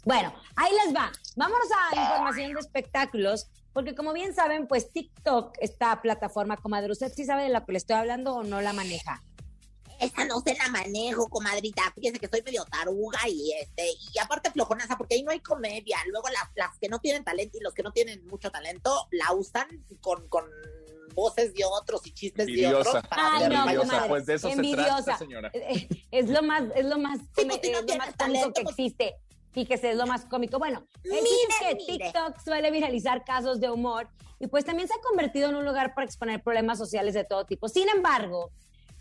[0.04, 1.10] Bueno, ahí les va.
[1.36, 3.46] Vámonos a información de espectáculos,
[3.78, 7.70] porque como bien saben, pues TikTok, esta plataforma, comadre, ¿usted sí sabe de lo que
[7.70, 9.22] le estoy hablando o no la maneja?
[10.00, 11.82] Esa no se la manejo, comadrita.
[11.94, 15.96] Fíjese que soy medio taruga y este, y aparte flojonaza, porque ahí no hay comedia.
[16.08, 19.32] Luego las, las que no tienen talento y los que no tienen mucho talento la
[19.32, 19.68] usan
[20.00, 20.44] con, con
[21.14, 22.90] voces de otros y chistes de Envidiosa.
[22.90, 23.06] otros.
[23.08, 24.08] para Ay, hacer no, comadre.
[24.08, 25.04] Pues de eso se envidiosa.
[25.04, 25.50] trata, señora.
[25.54, 28.62] Eh, Es lo más, es lo más, Sí, pues, no es lo más talento, que
[28.64, 29.14] pues- existe.
[29.52, 30.58] Fíjese, es lo más cómico.
[30.58, 32.04] Bueno, el Mire, es que mire.
[32.04, 34.08] TikTok suele viralizar casos de humor
[34.38, 37.44] y pues también se ha convertido en un lugar para exponer problemas sociales de todo
[37.44, 37.68] tipo.
[37.68, 38.52] Sin embargo,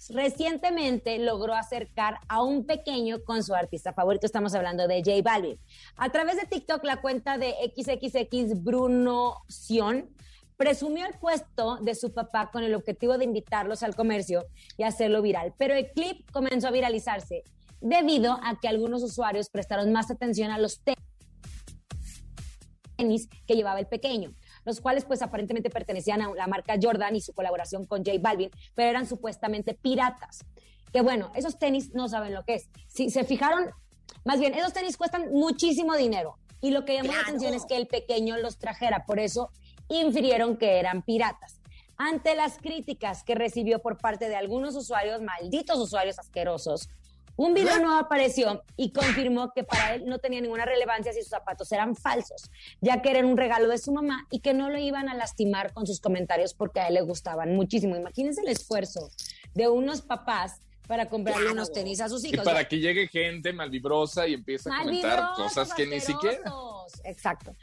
[0.09, 4.25] recientemente logró acercar a un pequeño con su artista favorito.
[4.25, 5.59] Estamos hablando de J Balvin.
[5.95, 10.09] A través de TikTok, la cuenta de XXX Bruno Sion
[10.55, 15.21] presumió el puesto de su papá con el objetivo de invitarlos al comercio y hacerlo
[15.21, 15.53] viral.
[15.57, 17.43] Pero el clip comenzó a viralizarse
[17.81, 20.81] debido a que algunos usuarios prestaron más atención a los
[22.97, 24.33] tenis que llevaba el pequeño,
[24.65, 28.49] los cuales pues aparentemente pertenecían a la marca Jordan y su colaboración con J Balvin,
[28.73, 30.43] pero eran supuestamente piratas.
[30.91, 32.69] Que bueno, esos tenis no saben lo que es.
[32.87, 33.69] Si se fijaron,
[34.25, 37.27] más bien, esos tenis cuestan muchísimo dinero y lo que llamó la Claro.
[37.27, 39.51] atención es que el pequeño los trajera, por eso
[39.89, 41.61] infirieron que eran piratas.
[41.97, 46.89] Ante las críticas que recibió por parte de algunos usuarios, malditos usuarios asquerosos,
[47.37, 51.29] un video nuevo apareció y confirmó que para él no tenía ninguna relevancia si sus
[51.29, 52.49] zapatos eran falsos,
[52.81, 55.71] ya que eran un regalo de su mamá y que no lo iban a lastimar
[55.73, 57.95] con sus comentarios porque a él le gustaban muchísimo.
[57.95, 59.09] Imagínense el esfuerzo
[59.53, 61.53] de unos papás para comprarle Claro.
[61.53, 62.43] unos tenis a sus Y hijos.
[62.45, 66.51] para que llegue gente malvibrosa y empiece a comentar cosas que ni siquiera.
[67.03, 67.53] Exacto.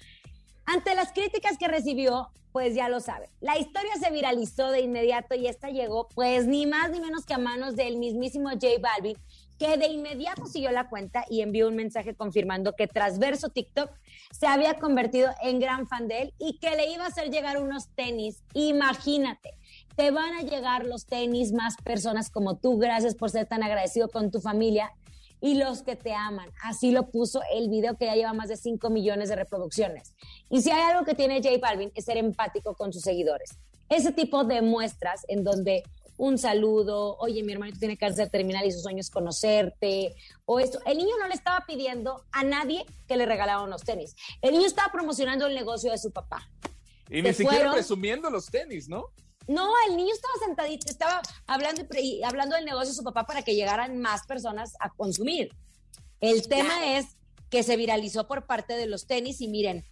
[0.66, 3.28] Ante las críticas que recibió, pues ya lo sabe.
[3.40, 7.34] La historia se viralizó de inmediato y esta llegó, pues ni más ni menos que
[7.34, 9.18] a manos del mismísimo J Balvin,
[9.58, 13.50] que de inmediato siguió la cuenta y envió un mensaje confirmando que tras ver su
[13.50, 13.90] TikTok
[14.30, 17.62] se había convertido en gran fan de él y que le iba a hacer llegar
[17.62, 18.42] unos tenis.
[18.54, 19.50] Imagínate,
[19.96, 22.78] te van a llegar los tenis más personas como tú.
[22.78, 24.92] Gracias por ser tan agradecido con tu familia
[25.40, 26.48] y los que te aman.
[26.62, 30.14] Así lo puso el video que ya lleva más de 5 millones de reproducciones.
[30.50, 33.58] Y si hay algo que tiene J Balvin es ser empático con sus seguidores.
[33.88, 35.84] Ese tipo de muestras en donde
[36.16, 40.80] un saludo, oye, mi hermanito tiene cáncer terminal y su sueño es conocerte, o esto.
[40.86, 44.14] El niño no le estaba pidiendo a nadie que le regalaba unos tenis.
[44.40, 46.48] El niño estaba promocionando el negocio de su papá.
[47.10, 49.06] Y ni siquiera presumiendo los tenis, ¿no?
[49.46, 51.82] No, el niño estaba sentadito, estaba hablando,
[52.24, 55.54] hablando del negocio de su papá para que llegaran más personas a consumir.
[56.20, 57.06] El tema es
[57.50, 59.84] que se viralizó por parte de los tenis y miren,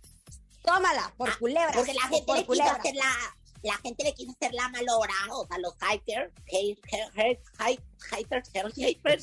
[0.63, 1.73] tómala por ah, culebra.
[1.75, 3.13] Porque la gente le quiso hacer la,
[3.63, 7.41] la gente le quiso hacer la malora, o sea, los haters, haters,
[8.09, 8.51] haters,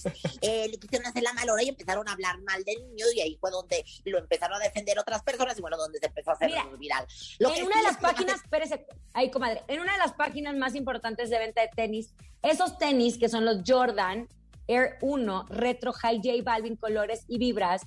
[0.42, 3.38] eh, le quisieron hacer la malora y empezaron a hablar mal del niño y ahí
[3.40, 6.52] fue donde lo empezaron a defender otras personas y bueno, donde se empezó a hacer
[6.78, 7.06] viral.
[7.40, 11.30] en una de las páginas, espérese, ahí comadre, en una de las páginas más importantes
[11.30, 14.28] de venta de tenis, esos tenis que son los Jordan
[14.68, 17.82] Air 1 Retro High J Balvin colores y vibras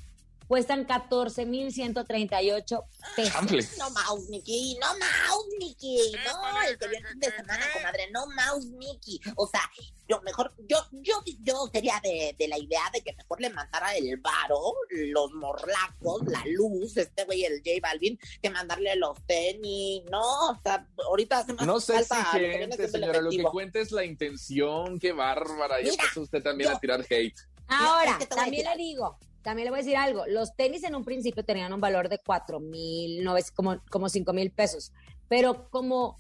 [0.53, 2.85] cuestan 14,138
[3.17, 3.79] pesos.
[3.79, 8.67] No mouse, Mickey, no mouse, Mickey, no, el que viene de semana, comadre, no mouse,
[8.67, 9.19] Mickey.
[9.37, 9.63] O sea,
[10.07, 13.97] yo mejor, yo, yo, yo sería de, de la idea de que mejor le mandara
[13.97, 20.03] el varo, los morlacos, la luz, este güey, el J Balvin, que mandarle los tenis,
[20.11, 23.91] no, o sea, ahorita hace más No sé si gente, señora, lo que cuenta es
[23.91, 27.41] la intención, qué bárbara, y empezó usted también a tirar hate.
[27.69, 31.45] Ahora, también le digo, también le voy a decir algo, los tenis en un principio
[31.45, 34.93] tenían un valor de cuatro mil, no es como, como cinco mil pesos,
[35.29, 36.17] pero como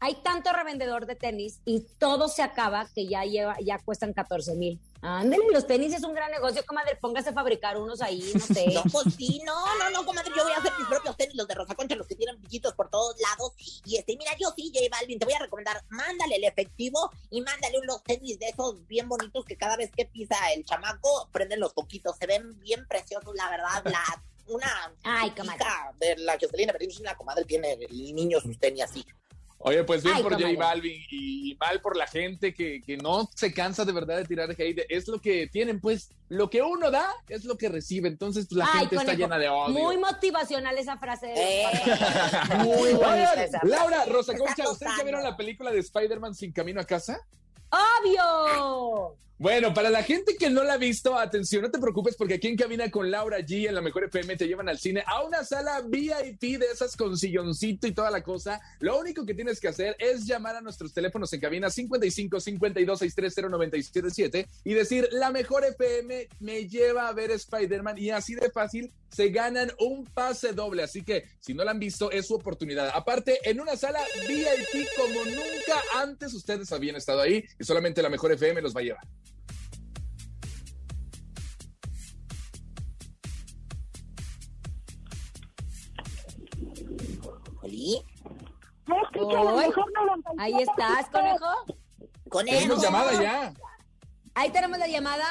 [0.00, 4.54] hay tanto revendedor de tenis y todo se acaba que ya lleva, ya cuestan 14
[4.54, 4.78] mil.
[5.06, 8.64] Ándale, los tenis es un gran negocio, comadre, póngase a fabricar unos ahí, no sé.
[8.74, 11.46] No, pues sí, no, no, no, comadre, yo voy a hacer mis propios tenis, los
[11.46, 13.52] de Rosa Concha, los que tienen pichitos por todos lados.
[13.84, 17.42] Y este, mira, yo sí, J Balvin, te voy a recomendar, mándale el efectivo y
[17.42, 21.60] mándale unos tenis de esos bien bonitos que cada vez que pisa el chamaco, prenden
[21.60, 24.02] los poquitos, se ven bien preciosos, la verdad, la
[24.46, 25.64] una Ay, comadre.
[25.98, 29.04] de la Jocelyn es una comadre tiene el niño sus tenis así.
[29.66, 33.54] Oye, pues bien por J Balvin y mal por la gente que, que, no se
[33.54, 34.84] cansa de verdad de tirar hate.
[34.90, 38.08] Es lo que tienen, pues, lo que uno da es lo que recibe.
[38.08, 39.72] Entonces, pues, la gente está llena de odio.
[39.72, 41.32] Muy motivacional esa frase.
[41.34, 41.64] Eh.
[42.62, 43.32] Muy buena.
[43.62, 47.26] Laura, Rosa Concha, ¿ustedes ya vieron la película de Spider-Man sin camino a casa?
[47.74, 49.16] ¡Obvio!
[49.36, 52.46] Bueno, para la gente que no la ha visto, atención, no te preocupes porque aquí
[52.46, 55.42] en Cabina con Laura G en la Mejor FM te llevan al cine a una
[55.42, 58.60] sala VIP de esas con silloncito y toda la cosa.
[58.78, 62.98] Lo único que tienes que hacer es llamar a nuestros teléfonos en cabina 55 52
[63.00, 68.52] 630 977 y decir la Mejor FM me lleva a ver Spider-Man y así de
[68.52, 70.84] fácil se ganan un pase doble.
[70.84, 72.90] Así que si no la han visto, es su oportunidad.
[72.94, 78.32] Aparte, en una sala VIP como nunca antes ustedes habían estado ahí solamente la Mejor
[78.32, 79.06] FM los va a llevar.
[90.38, 91.46] Ahí estás, conejo.
[92.28, 92.58] Conejo.
[92.58, 93.54] Tenemos llamada ya.
[94.34, 95.24] Ahí tenemos la llamada.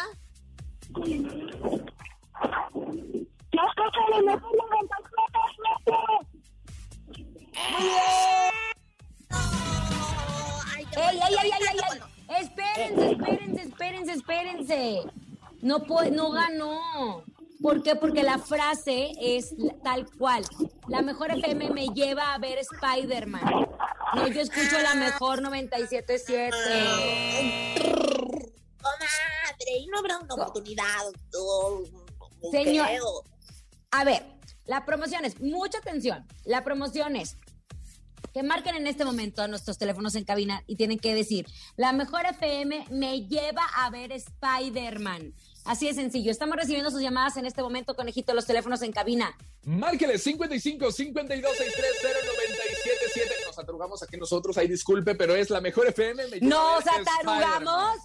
[10.95, 12.12] ¡Ey, ey, ey, ey, ey!
[12.39, 15.01] Espérense, espérense, espérense, espérense.
[15.61, 15.79] No,
[16.11, 17.23] no ganó.
[17.61, 17.95] ¿Por qué?
[17.95, 20.43] Porque la frase es tal cual.
[20.89, 23.67] La mejor FM me lleva a ver Spider-Man.
[24.15, 26.51] No, yo escucho la mejor 97.7.
[28.81, 30.83] Comadre, y no habrá una oportunidad.
[32.51, 32.89] Señor,
[33.91, 34.25] a ver,
[34.65, 37.37] la promoción es, mucha atención, la promoción es
[38.33, 41.93] que marquen en este momento a nuestros teléfonos en cabina y tienen que decir, la
[41.93, 45.33] mejor FM me lleva a ver Spider-Man.
[45.65, 46.29] Así de sencillo.
[46.29, 49.35] Estamos recibiendo sus llamadas en este momento, conejito, los teléfonos en cabina.
[49.63, 53.35] Márqueles 55 52 630 977.
[53.47, 56.27] Nos atarugamos aquí nosotros, ahí disculpe, pero es la mejor FM.
[56.27, 57.97] Me ¿Nos atarugamos?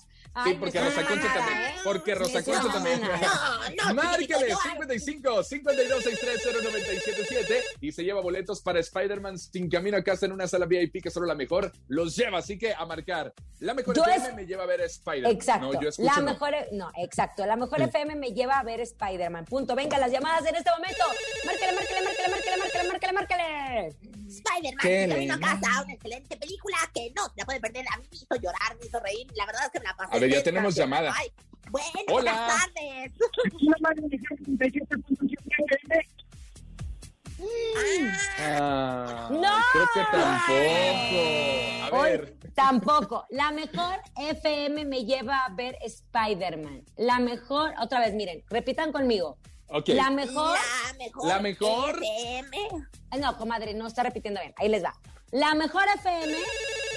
[0.45, 1.73] Sí, porque Rosa Concha también.
[1.85, 3.01] Porque Rosa Concha también.
[3.01, 9.97] No, no, Márquele 55 52 630 977 y se lleva boletos para Spider-Man sin camino
[9.97, 12.39] a casa en una sala VIP que solo la mejor los lleva.
[12.39, 13.33] Así que a marcar.
[13.61, 15.33] La mejor FM me lleva a ver Spider-Man.
[15.33, 15.73] Exacto.
[15.73, 16.91] No, yo escucho, la mejor, no.
[16.97, 17.45] exacto.
[17.45, 19.45] La mejor FM me lleva a ver Spider-Man.
[19.47, 19.75] Punto.
[19.75, 21.05] Venga, las llamadas en este momento.
[21.45, 23.97] Márquele, márquele, márquele, márquele, márquele, márquele, márquele.
[24.29, 27.85] Spider-Man sin camino a casa, una excelente película que no se la puede perder.
[27.93, 29.27] A mí me hizo llorar, me hizo reír.
[29.35, 31.15] La verdad es que me la pasé ya tenemos llamada.
[31.71, 32.47] Buenas Hola.
[32.47, 33.13] tardes.
[38.41, 39.51] Ah, ¡No!
[39.73, 41.21] Creo que tampoco.
[41.85, 42.35] A Hoy ver.
[42.55, 43.27] tampoco.
[43.31, 46.83] La mejor FM me lleva a ver Spider-Man.
[46.97, 49.39] La mejor, otra vez, miren, repitan conmigo.
[49.87, 50.57] La mejor.
[50.57, 51.27] La mejor.
[51.29, 52.01] La mejor.
[52.03, 52.69] FM.
[53.11, 54.55] Ay, No, comadre, no está repitiendo bien.
[54.57, 54.95] Ahí les va.
[55.31, 56.35] La mejor FM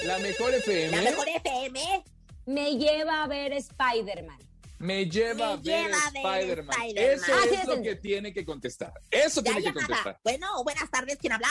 [0.05, 2.03] La mejor FM La mejor FM.
[2.45, 4.38] Me lleva a ver Spider-Man.
[4.80, 6.77] me lleva a Me ver lleva a ver Spider-Man.
[6.95, 8.93] Eso es lo que tiene que contestar.
[9.10, 10.19] Eso Ya tiene que contestar.
[10.23, 11.17] Bueno, buenas tardes.
[11.17, 11.49] ¿Quién habla?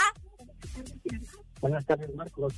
[1.60, 2.54] Buenas tardes, Marcos.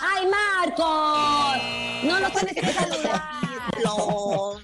[0.00, 2.04] ¡Ay, Marcos!
[2.04, 3.47] No lo tienes que saludar.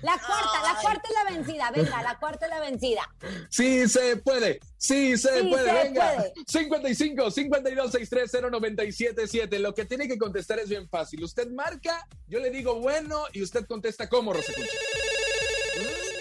[0.02, 1.70] La cuarta, la cuarta es la vencida.
[1.70, 3.08] Venga, la cuarta es la vencida.
[3.50, 6.14] Sí se puede, sí se Sí puede, se venga.
[6.16, 6.32] puede.
[6.46, 9.58] 55 52 630 977.
[9.58, 11.22] Lo que tiene que contestar es bien fácil.
[11.24, 14.70] Usted marca, yo le digo bueno y usted contesta cómo, Rosa Concha.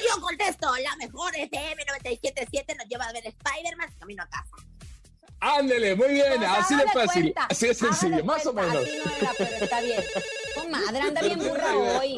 [0.08, 0.68] Yo contesto.
[0.78, 4.50] La mejor FM 977 nos lleva a ver Spider-Man camino a casa.
[5.40, 8.78] Ándele, muy bien, Pues así de fácil, cuenta, así de sencillo, más o menos.
[8.78, 10.02] Así no era, pero está bien.
[10.56, 12.18] Comadre, anda bien burra hoy.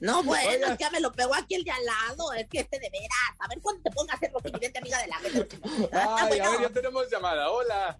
[0.00, 2.32] No, bueno, es que me lo pegó aquí el de al lado.
[2.32, 3.40] Es que este de veras.
[3.40, 5.58] A ver cuándo te pongas a ser Rosy amiga de la gente.
[5.92, 6.44] Ah, Ay, bueno.
[6.44, 7.50] a ver, ya tenemos llamada.
[7.50, 7.98] Hola.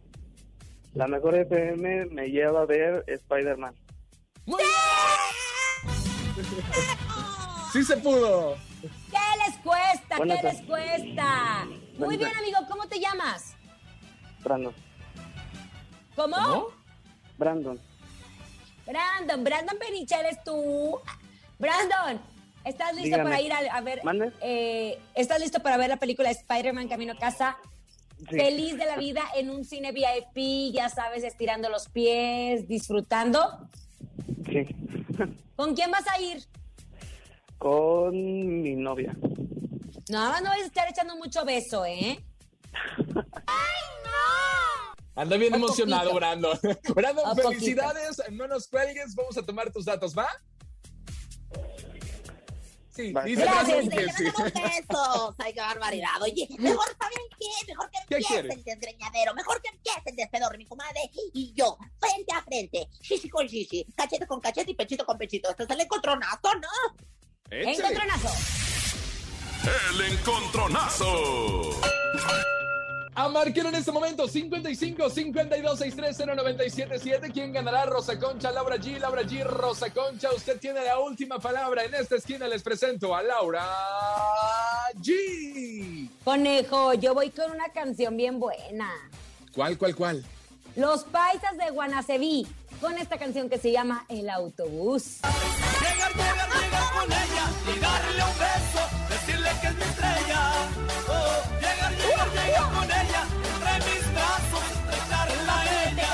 [0.94, 3.74] La mejor FM me lleva a ver Spider-Man.
[4.46, 4.62] Muy
[7.72, 8.56] Sí se pudo.
[8.80, 10.16] ¿Qué les cuesta?
[10.16, 11.66] Buenas ¿Qué les cuesta?
[11.98, 13.54] Muy bien, amigo, ¿cómo te llamas?
[14.42, 14.74] Brandon.
[16.16, 16.37] ¿Cómo?
[16.37, 16.68] ¿Cómo?
[17.37, 17.80] Brandon.
[18.87, 20.98] Brandon, Brandon Benichel es tú.
[21.59, 22.21] Brandon,
[22.64, 23.25] ¿estás listo Dígame.
[23.25, 24.03] para ir a, a ver?
[24.05, 24.33] ¿Mande?
[24.40, 27.57] eh, ¿Estás listo para ver la película Spider-Man Camino a Casa?
[28.18, 28.25] Sí.
[28.37, 33.68] Feliz de la vida en un cine VIP, ya sabes, estirando los pies, disfrutando.
[34.47, 34.66] Sí.
[35.57, 36.44] ¿Con quién vas a ir?
[37.59, 39.16] Con mi novia.
[40.11, 42.25] Nada más no vais a estar echando mucho beso, ¿eh?
[45.14, 46.14] Anda bien Un emocionado, poquito.
[46.21, 46.59] Brandon.
[46.94, 48.23] Brandon, Un felicidades.
[48.31, 49.14] No nos cuelgues.
[49.16, 50.29] Vamos a tomar tus datos, ¿va?
[52.98, 54.24] Sí, dice Gracias, que sí.
[55.38, 56.20] Ay, qué barbaridad.
[56.20, 57.46] Oye, mejor, ¿saben qué?
[57.68, 59.34] Mejor que ¿Qué empiece el desgreñadero.
[59.34, 61.08] Mejor que empiece el despedor, mi comadre.
[61.32, 65.48] Y yo, frente a frente, shishi con shishi, cachete con cachete y pechito con pechito.
[65.48, 66.68] Este es el encontronazo, ¿no?
[67.48, 67.76] Échale.
[67.76, 68.28] Encontronazo.
[69.92, 71.80] El encontronazo.
[73.18, 77.33] A marcar en este momento 55 52 630 977.
[77.33, 77.85] ¿Quién ganará?
[77.85, 80.28] Rosa Concha, Laura G, Laura G, Rosa Concha.
[80.33, 81.83] Usted tiene la última palabra.
[81.83, 83.66] En esta esquina les presento a Laura
[85.02, 86.09] G.
[86.22, 88.88] Conejo, yo voy con una canción bien buena.
[89.52, 90.24] ¿Cuál, cuál, cuál?
[90.76, 92.46] Los paisas de Guanaceví,
[92.81, 95.18] con esta canción que se llama El Autobús.
[95.81, 101.17] Llegar, llegar, llegar con ella y darle un beso, decirle que es mi estrella.
[102.32, 106.10] Llegar, con ella, entre mis brazos, estrecharla a ella.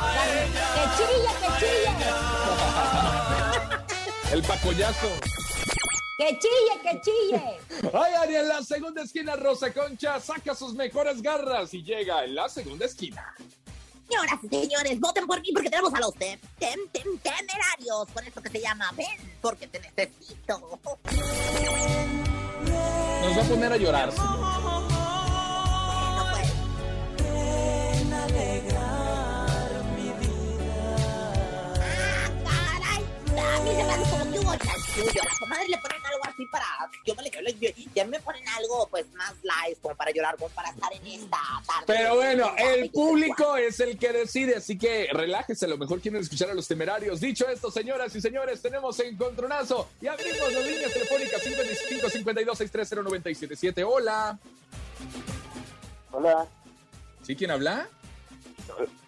[0.00, 0.66] A ella.
[0.74, 2.04] ¡Que chille, que chille!
[4.32, 5.08] El pacoyazo.
[6.18, 7.42] ¡Que chille, que chille!
[7.92, 12.34] Ay, Ari, en la segunda esquina, Rosa Concha saca sus mejores garras y llega en
[12.36, 13.34] la segunda esquina.
[14.08, 18.24] Señoras y señores, voten por mí porque tenemos a los tem, tem, tem- temerarios con
[18.24, 19.06] esto que se llama Ven,
[19.40, 20.58] porque te necesito.
[23.22, 24.12] Nos va a poner a llorar.
[24.14, 24.83] No
[28.76, 29.46] Ah,
[32.44, 33.04] caray.
[33.38, 35.22] A mí se me hace como que hubo chanchullo.
[35.22, 36.66] A la comadre le ponen algo así para.
[37.04, 40.48] Yo me le yo, ya me ponen algo pues más light, como para llorar, como
[40.50, 41.84] para estar en esta tarde.
[41.86, 46.20] Pero bueno, el público es el que decide, así que relájese, a lo mejor quieren
[46.20, 47.20] escuchar a los temerarios.
[47.20, 53.02] Dicho esto, señoras y señores, tenemos encontronazo y abrimos las líneas telefónicas 55 52 630
[53.02, 53.84] 977.
[53.84, 54.38] Hola.
[56.10, 56.46] Hola.
[57.22, 57.88] ¿Sí quién habla?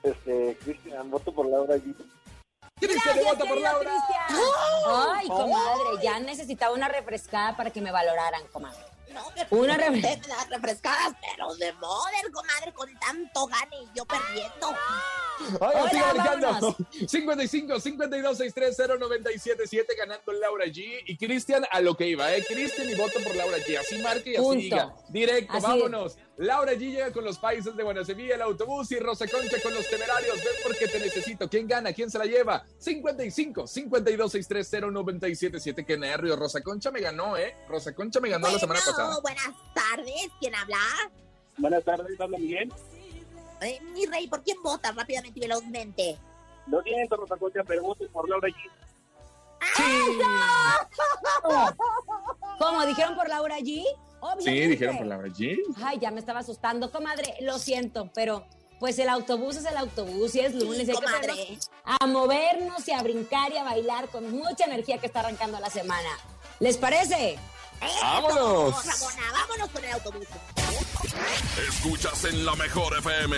[0.02, 1.94] Este, Cristian, voto por Laura G.
[2.78, 3.90] Cristian, vota por Laura.
[3.90, 4.40] Cristian.
[5.14, 8.78] Ay, comadre, ya necesitaba una refrescada para que me valoraran, comadre.
[9.12, 10.44] No, me Una me refrescada.
[10.50, 14.74] refrescadas, pero de model, comadre, con tanto gane y yo perdiendo.
[15.38, 16.46] Ay, Hola, sigue marcando.
[16.50, 16.76] vámonos.
[17.08, 21.02] 55 52 630 977 ganando Laura G.
[21.06, 22.44] Y Cristian a lo que iba, ¿eh?
[22.46, 23.78] Cristian y voto por Laura G.
[23.78, 24.60] Así marque y así Punto.
[24.60, 24.94] diga.
[25.08, 26.18] Directo, Así vámonos.
[26.38, 29.88] Laura G llega con los países de Guanacevilla, el autobús y Rosa Concha con los
[29.88, 30.36] temerarios.
[30.36, 31.48] Ven porque te necesito.
[31.48, 31.94] ¿Quién gana?
[31.94, 32.64] ¿Quién se la lleva?
[32.78, 35.86] 55 52 630 977.
[35.86, 36.36] Qué nervio.
[36.36, 37.56] Rosa Concha me ganó, ¿eh?
[37.68, 39.18] Rosa Concha me ganó la semana pasada.
[39.22, 40.78] buenas tardes, ¿quién habla?
[41.56, 42.70] Buenas tardes, habla Miguel.
[43.62, 46.18] Eh, mi rey, ¿por quién vota rápidamente y velozmente?
[46.66, 48.54] No tienen Rosa Concha, pero voto por Laura G.
[52.58, 52.86] ¿Cómo?
[52.86, 53.84] ¿Dijeron por Laura G?
[54.20, 54.68] Sí, Obviamente.
[54.68, 55.56] dijeron por Laura G.
[55.82, 57.34] Ay, ya me estaba asustando, comadre.
[57.40, 58.46] Lo siento, pero
[58.80, 60.86] pues el autobús es el autobús y es lunes.
[60.86, 61.58] Sí, y hay comadre.
[61.84, 65.70] a movernos y a brincar y a bailar con mucha energía que está arrancando la
[65.70, 66.08] semana.
[66.60, 67.38] ¿Les parece?
[68.02, 68.74] ¡Vámonos!
[68.84, 70.26] Ramona, vámonos con el autobús.
[71.68, 73.36] Escuchas en la mejor FM.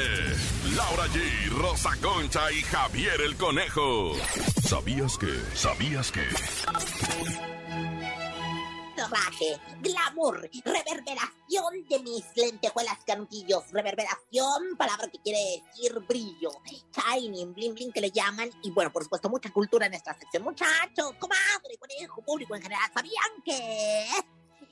[0.76, 4.12] Laura G, Rosa Concha y Javier el Conejo.
[4.64, 5.33] ¿Sabías que?
[5.55, 6.22] ¿Sabías que?
[9.07, 16.51] Raje, glamour, reverberación de mis lentejuelas cantillos, reverberación, palabra que quiere decir brillo,
[16.92, 20.42] shining, bling bling que le llaman, y bueno, por supuesto, mucha cultura en esta sección.
[20.42, 24.09] Muchachos, comadre, conejo, público en general, ¿sabían que?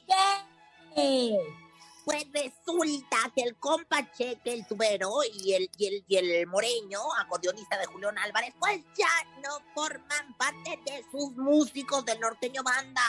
[0.07, 1.66] ¿Qué?
[2.07, 5.11] Pues resulta que el compa Cheque, el tubero
[5.43, 9.09] y el, y el, y el moreño, acordeonista de Julián Álvarez, pues ya
[9.43, 13.03] no forman parte de sus músicos del norteño banda.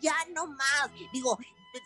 [0.00, 0.90] Ya no más.
[1.12, 1.38] Digo,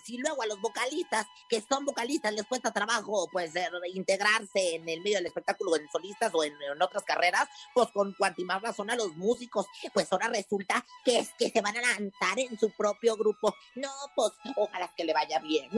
[0.03, 4.89] si luego a los vocalistas, que son vocalistas, les cuesta trabajo, pues, eh, integrarse en
[4.89, 8.91] el medio del espectáculo en solistas o en, otras carreras, pues con cuanti más razón
[8.91, 12.71] a los músicos, pues ahora resulta que es que se van a lanzar en su
[12.71, 13.55] propio grupo.
[13.75, 15.69] No, pues, ojalá que le vaya bien.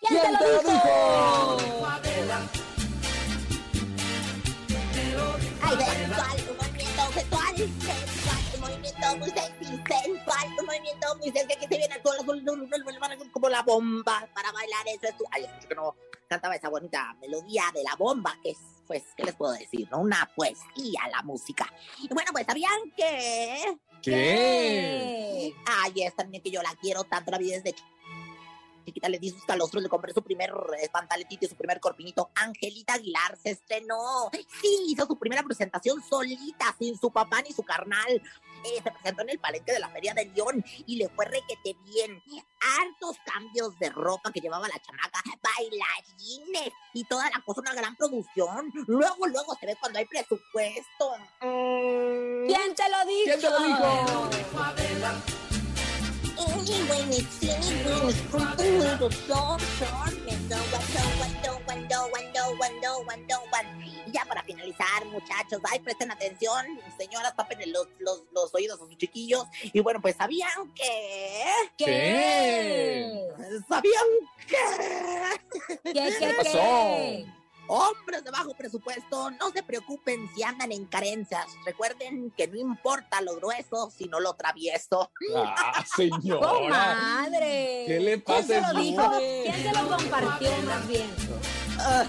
[0.00, 1.58] ¿Quién te lo dijo?
[5.62, 11.56] Ay, sensual, un movimiento sensual, sensual, un movimiento muy sexy, sensual, un movimiento muy sexy
[11.56, 12.16] que se viene todo
[13.32, 15.06] como la bomba para bailar eso.
[15.08, 15.94] es Ay, que no
[16.28, 19.88] cantaba esa bonita melodía de la bomba, que es, pues, ¿qué les puedo decir?
[19.90, 19.98] no?
[20.00, 21.72] Una poesía la música.
[21.98, 23.78] Y bueno, pues, ¿sabían que?
[24.02, 25.54] ¿Qué?
[25.66, 27.74] Ay, es también que yo la quiero tanto, la vi desde
[28.86, 30.50] chiquita, le di sus calostros, le compré su primer
[30.92, 32.30] pantaletito y su primer corpinito.
[32.34, 34.30] Angelita Aguilar se estrenó.
[34.32, 38.22] Sí, hizo su primera presentación solita, sin su papá ni su carnal.
[38.64, 41.76] Eh, se presentó en el palenque de la Feria de León y le fue requete
[41.84, 42.22] bien.
[42.78, 47.94] Hartos cambios de ropa que llevaba la chamaca, bailarines y toda la cosa, una gran
[47.96, 48.72] producción.
[48.86, 51.12] Luego, luego se ve cuando hay presupuesto.
[51.42, 52.46] Mm.
[52.46, 53.24] ¿Quién te lo dijo?
[53.24, 55.45] ¿Quién te lo dijo?
[64.06, 66.66] Y ya para finalizar, muchachos, ay, presten atención,
[66.98, 69.44] señoras, tapen los, los, los oídos a sus chiquillos.
[69.72, 71.44] Y bueno, pues, ¿sabían que?
[71.76, 73.28] ¿Qué?
[73.68, 74.04] ¿Sabían
[74.48, 74.56] que?
[75.84, 77.45] ¿Qué, qué, ¿Qué pasó?
[77.68, 81.46] Hombres de bajo presupuesto, no se preocupen si andan en carencias.
[81.64, 85.10] Recuerden que no importa lo grueso, sino lo travieso.
[85.34, 86.46] Ah, señora.
[86.46, 87.84] ¡Comadre!
[87.86, 89.12] ¿Qué le ¿Quién se pasa lo dijo?
[89.18, 91.10] ¿Quién se lo compartió más bien?
[91.78, 92.04] Ah.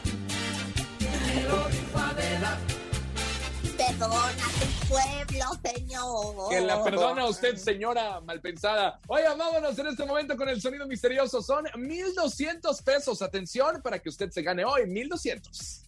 [3.78, 4.57] Perdona
[4.88, 6.50] pueblo, señor.
[6.50, 9.00] Que la perdona usted, señora malpensada.
[9.08, 11.42] Oiga, vámonos en este momento con el sonido misterioso.
[11.42, 13.22] Son 1,200 pesos.
[13.22, 15.84] Atención para que usted se gane hoy 1,200.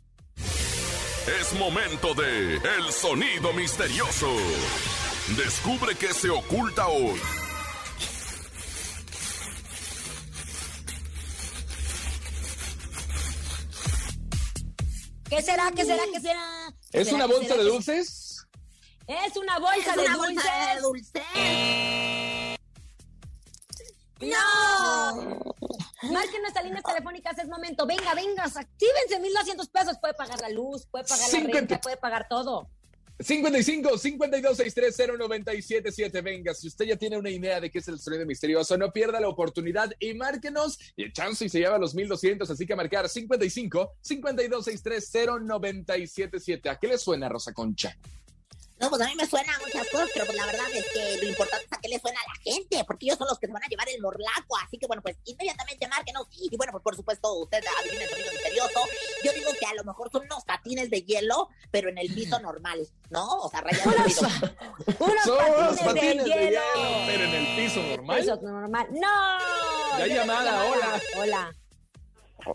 [1.40, 4.28] Es momento de El Sonido Misterioso.
[5.38, 7.20] Descubre qué se oculta hoy.
[15.30, 15.72] ¿Qué será?
[15.76, 16.04] ¿Qué será?
[16.12, 16.74] ¿Qué será?
[16.92, 17.18] ¿Qué ¿Es será?
[17.18, 17.58] una ¿Qué bolsa será?
[17.64, 18.29] de ¿Qué- dulces?
[19.10, 20.36] Es una bolsa Es de una dulces.
[20.36, 21.24] bolsa de dulces.
[24.22, 25.40] ¡No!
[26.12, 27.86] Marquen nuestras líneas telefónicas, es momento.
[27.88, 29.98] Venga, venga, actívense 1200 pesos.
[30.00, 32.70] Puede pagar la luz, puede pagar la Cincuenta- renta, puede pagar todo.
[33.22, 36.22] 55 52 630 977.
[36.22, 39.20] Venga, si usted ya tiene una idea de qué es el sonido misterioso, no pierda
[39.20, 40.78] la oportunidad y márquenos.
[40.96, 42.50] Y el chance y se lleva los 1200.
[42.50, 46.70] Así que marcar 55 52 630 977.
[46.70, 47.98] ¿A qué le suena, Rosa Concha?
[48.80, 51.30] No, pues a mí me suenan muchas cosas, pero pues la verdad es que lo
[51.30, 53.54] importante es a qué le suena a la gente, porque ellos son los que se
[53.54, 54.58] van a llevar el morlaco.
[54.66, 56.28] Así que bueno, pues inmediatamente márquenos.
[56.32, 58.80] Y bueno, pues por supuesto, usted adivina el sonido misterioso.
[59.24, 62.40] Yo digo que a lo mejor son unos patines de hielo, pero en el piso
[62.40, 63.28] normal, ¿no?
[63.40, 64.26] O sea, rayando el piso.
[65.00, 66.62] Unos Son patines, patines de, de hielo.
[66.62, 68.20] hielo, pero en el piso normal.
[68.20, 68.88] Piso normal.
[68.92, 70.00] ¡No!
[70.00, 71.02] Ya llamada, hola.
[71.18, 71.56] Hola.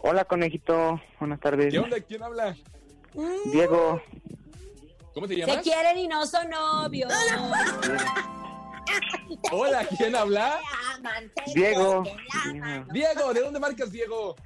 [0.02, 1.00] Hola, conejito.
[1.20, 1.70] Buenas tardes.
[1.70, 2.00] ¿Qué onda?
[2.00, 2.56] ¿Quién habla?
[3.52, 4.00] Diego.
[5.14, 5.62] ¿Cómo te Se llamas?
[5.62, 7.12] quieren y no son novios.
[9.52, 10.60] Hola, ¿quién habla?
[11.54, 12.02] Diego.
[12.92, 14.36] Diego, ¿de dónde marcas, Diego?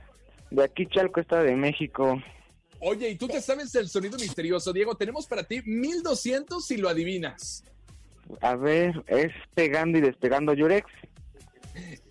[0.51, 2.23] De aquí, Chalco, Estado de México.
[2.81, 4.95] Oye, ¿y tú te sabes el sonido misterioso, Diego?
[4.95, 7.65] Tenemos para ti 1200 si lo adivinas.
[8.41, 10.87] A ver, es pegando y despegando Yurex.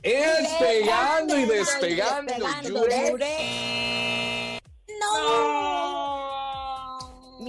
[0.03, 2.33] Es pegando y despegando.
[2.63, 4.61] Yurex.
[4.99, 5.56] ¡No!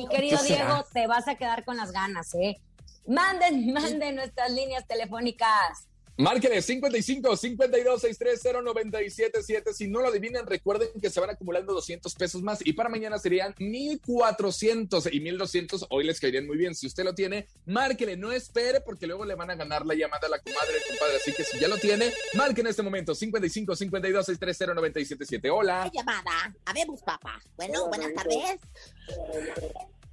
[0.08, 0.42] Querido.
[0.42, 2.60] Diego, te vas a quedar con las ganas, ¿eh?
[3.06, 5.88] Manden, manden nuestras líneas telefónicas.
[6.18, 9.72] Márqueles 55 52 630 977.
[9.72, 13.20] Si no lo adivinan, recuerden que se van acumulando 200 pesos más y para mañana
[13.20, 15.86] serían 1400 y 1200.
[15.90, 16.74] Hoy les caerían muy bien.
[16.74, 20.26] Si usted lo tiene, márquele, no espere porque luego le van a ganar la llamada
[20.26, 21.18] a la comadre, compadre.
[21.18, 25.50] Así que si ya lo tiene, marque en este momento 55 52 630 977.
[25.50, 25.88] Hola.
[25.94, 26.52] Llamada.
[26.64, 27.40] Habemos, papá.
[27.56, 28.58] Bueno, buenas tardes.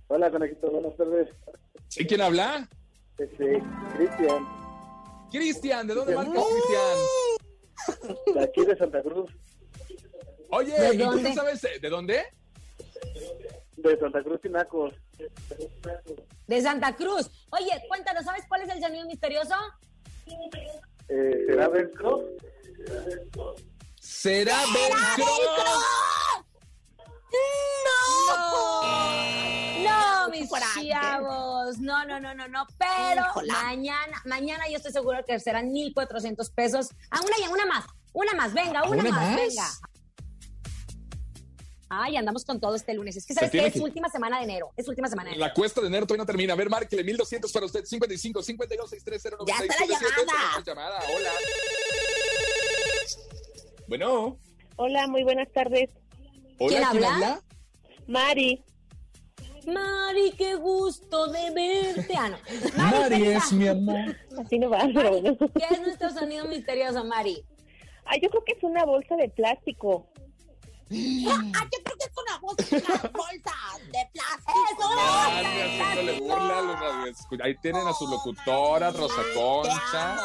[0.08, 1.30] Hola, conejito, buenas tardes.
[1.90, 2.68] ¿Sí quién habla?
[3.18, 3.62] Este,
[3.96, 4.46] Cristian,
[5.32, 8.36] Cristian, ¿de dónde marcas, Cristian?
[8.36, 9.32] de aquí de Santa Cruz,
[10.50, 11.34] Oye, ¿De ¿y tú dónde?
[11.34, 12.24] sabes eh, de dónde?
[13.78, 14.94] de Santa Cruz, Tinacos.
[16.48, 17.30] De Santa Cruz.
[17.52, 19.56] Oye, cuéntanos, ¿sabes cuál es el sonido misterioso?
[21.10, 22.24] Eh, ¿Será Velcro?
[24.00, 25.26] ¿Será velcro?
[29.84, 30.88] No, mis Coraje.
[30.90, 31.78] chavos.
[31.80, 32.66] No, no, no, no, no.
[32.78, 33.54] Pero Híjola.
[33.64, 36.90] mañana, mañana yo estoy seguro que serán 1,400 pesos.
[37.12, 37.86] Ah, una y una más.
[38.14, 39.36] Una más, venga, una, ¿Una más, más?
[39.36, 39.68] venga.
[41.90, 43.16] Ay, andamos con todo este lunes.
[43.16, 44.72] Es que sabes que es última semana de enero.
[44.76, 45.48] Es última semana de enero.
[45.48, 46.54] La cuesta de enero todavía no termina.
[46.54, 47.86] A ver, márquele 1200 para usted.
[47.86, 50.64] 55 52 630 Ya está la llamada.
[50.66, 51.00] llamada.
[51.16, 51.32] Hola.
[53.88, 54.40] Bueno.
[54.78, 55.90] Hola, muy buenas tardes.
[56.58, 57.42] Hola, ¿Quién habla?
[58.08, 58.64] Mari.
[59.68, 62.14] Mari, qué gusto de verte.
[62.18, 62.38] Ah, no.
[62.78, 64.16] Mari es mi amor.
[64.38, 65.38] Así no va, pero bueno.
[65.38, 67.44] ¿Qué es nuestro sonido misterioso, Mari?
[68.06, 70.08] Ay, yo creo que es una bolsa de plástico.
[70.88, 73.54] Ah, yo creo que es una bolsa, una bolsa
[73.92, 74.54] de plástico.
[74.72, 74.90] ¡Eso!
[75.00, 77.46] Ah, ni haciéndole burla a los radioescuchas.
[77.46, 80.18] Ahí tienen a su locutora, Rosa Concha.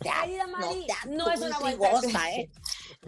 [0.00, 2.50] Querida Mari, No, no es una bolsa de goza, ¿eh?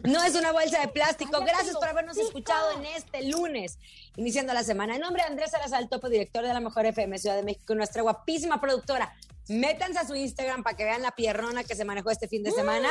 [0.03, 1.41] No es una bolsa de plástico.
[1.41, 3.79] Gracias por habernos escuchado en este lunes,
[4.17, 4.97] iniciando la semana.
[4.97, 8.03] En nombre de Andrés Salazar Topo, director de la Mejor FM Ciudad de México, nuestra
[8.03, 9.15] guapísima productora.
[9.49, 12.51] Métanse a su Instagram para que vean la pierrona que se manejó este fin de
[12.51, 12.89] semana.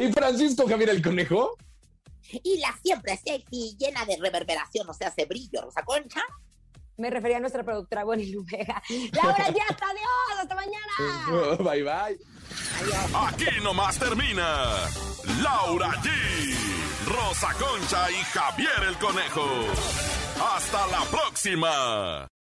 [0.00, 1.56] ¿Y Francisco Javier el Conejo?
[2.42, 6.22] Y la siempre sexy, llena de reverberación, o sea, hace brillo, Rosa Concha.
[6.96, 8.82] Me refería a nuestra productora Bonnie Lumega.
[9.12, 11.56] Laura ya está, adiós, hasta mañana.
[11.70, 12.18] Bye, bye.
[13.14, 14.72] Aquí nomás termina
[15.42, 16.10] Laura G,
[17.06, 19.46] Rosa Concha y Javier el Conejo.
[20.40, 22.28] Hasta la próxima.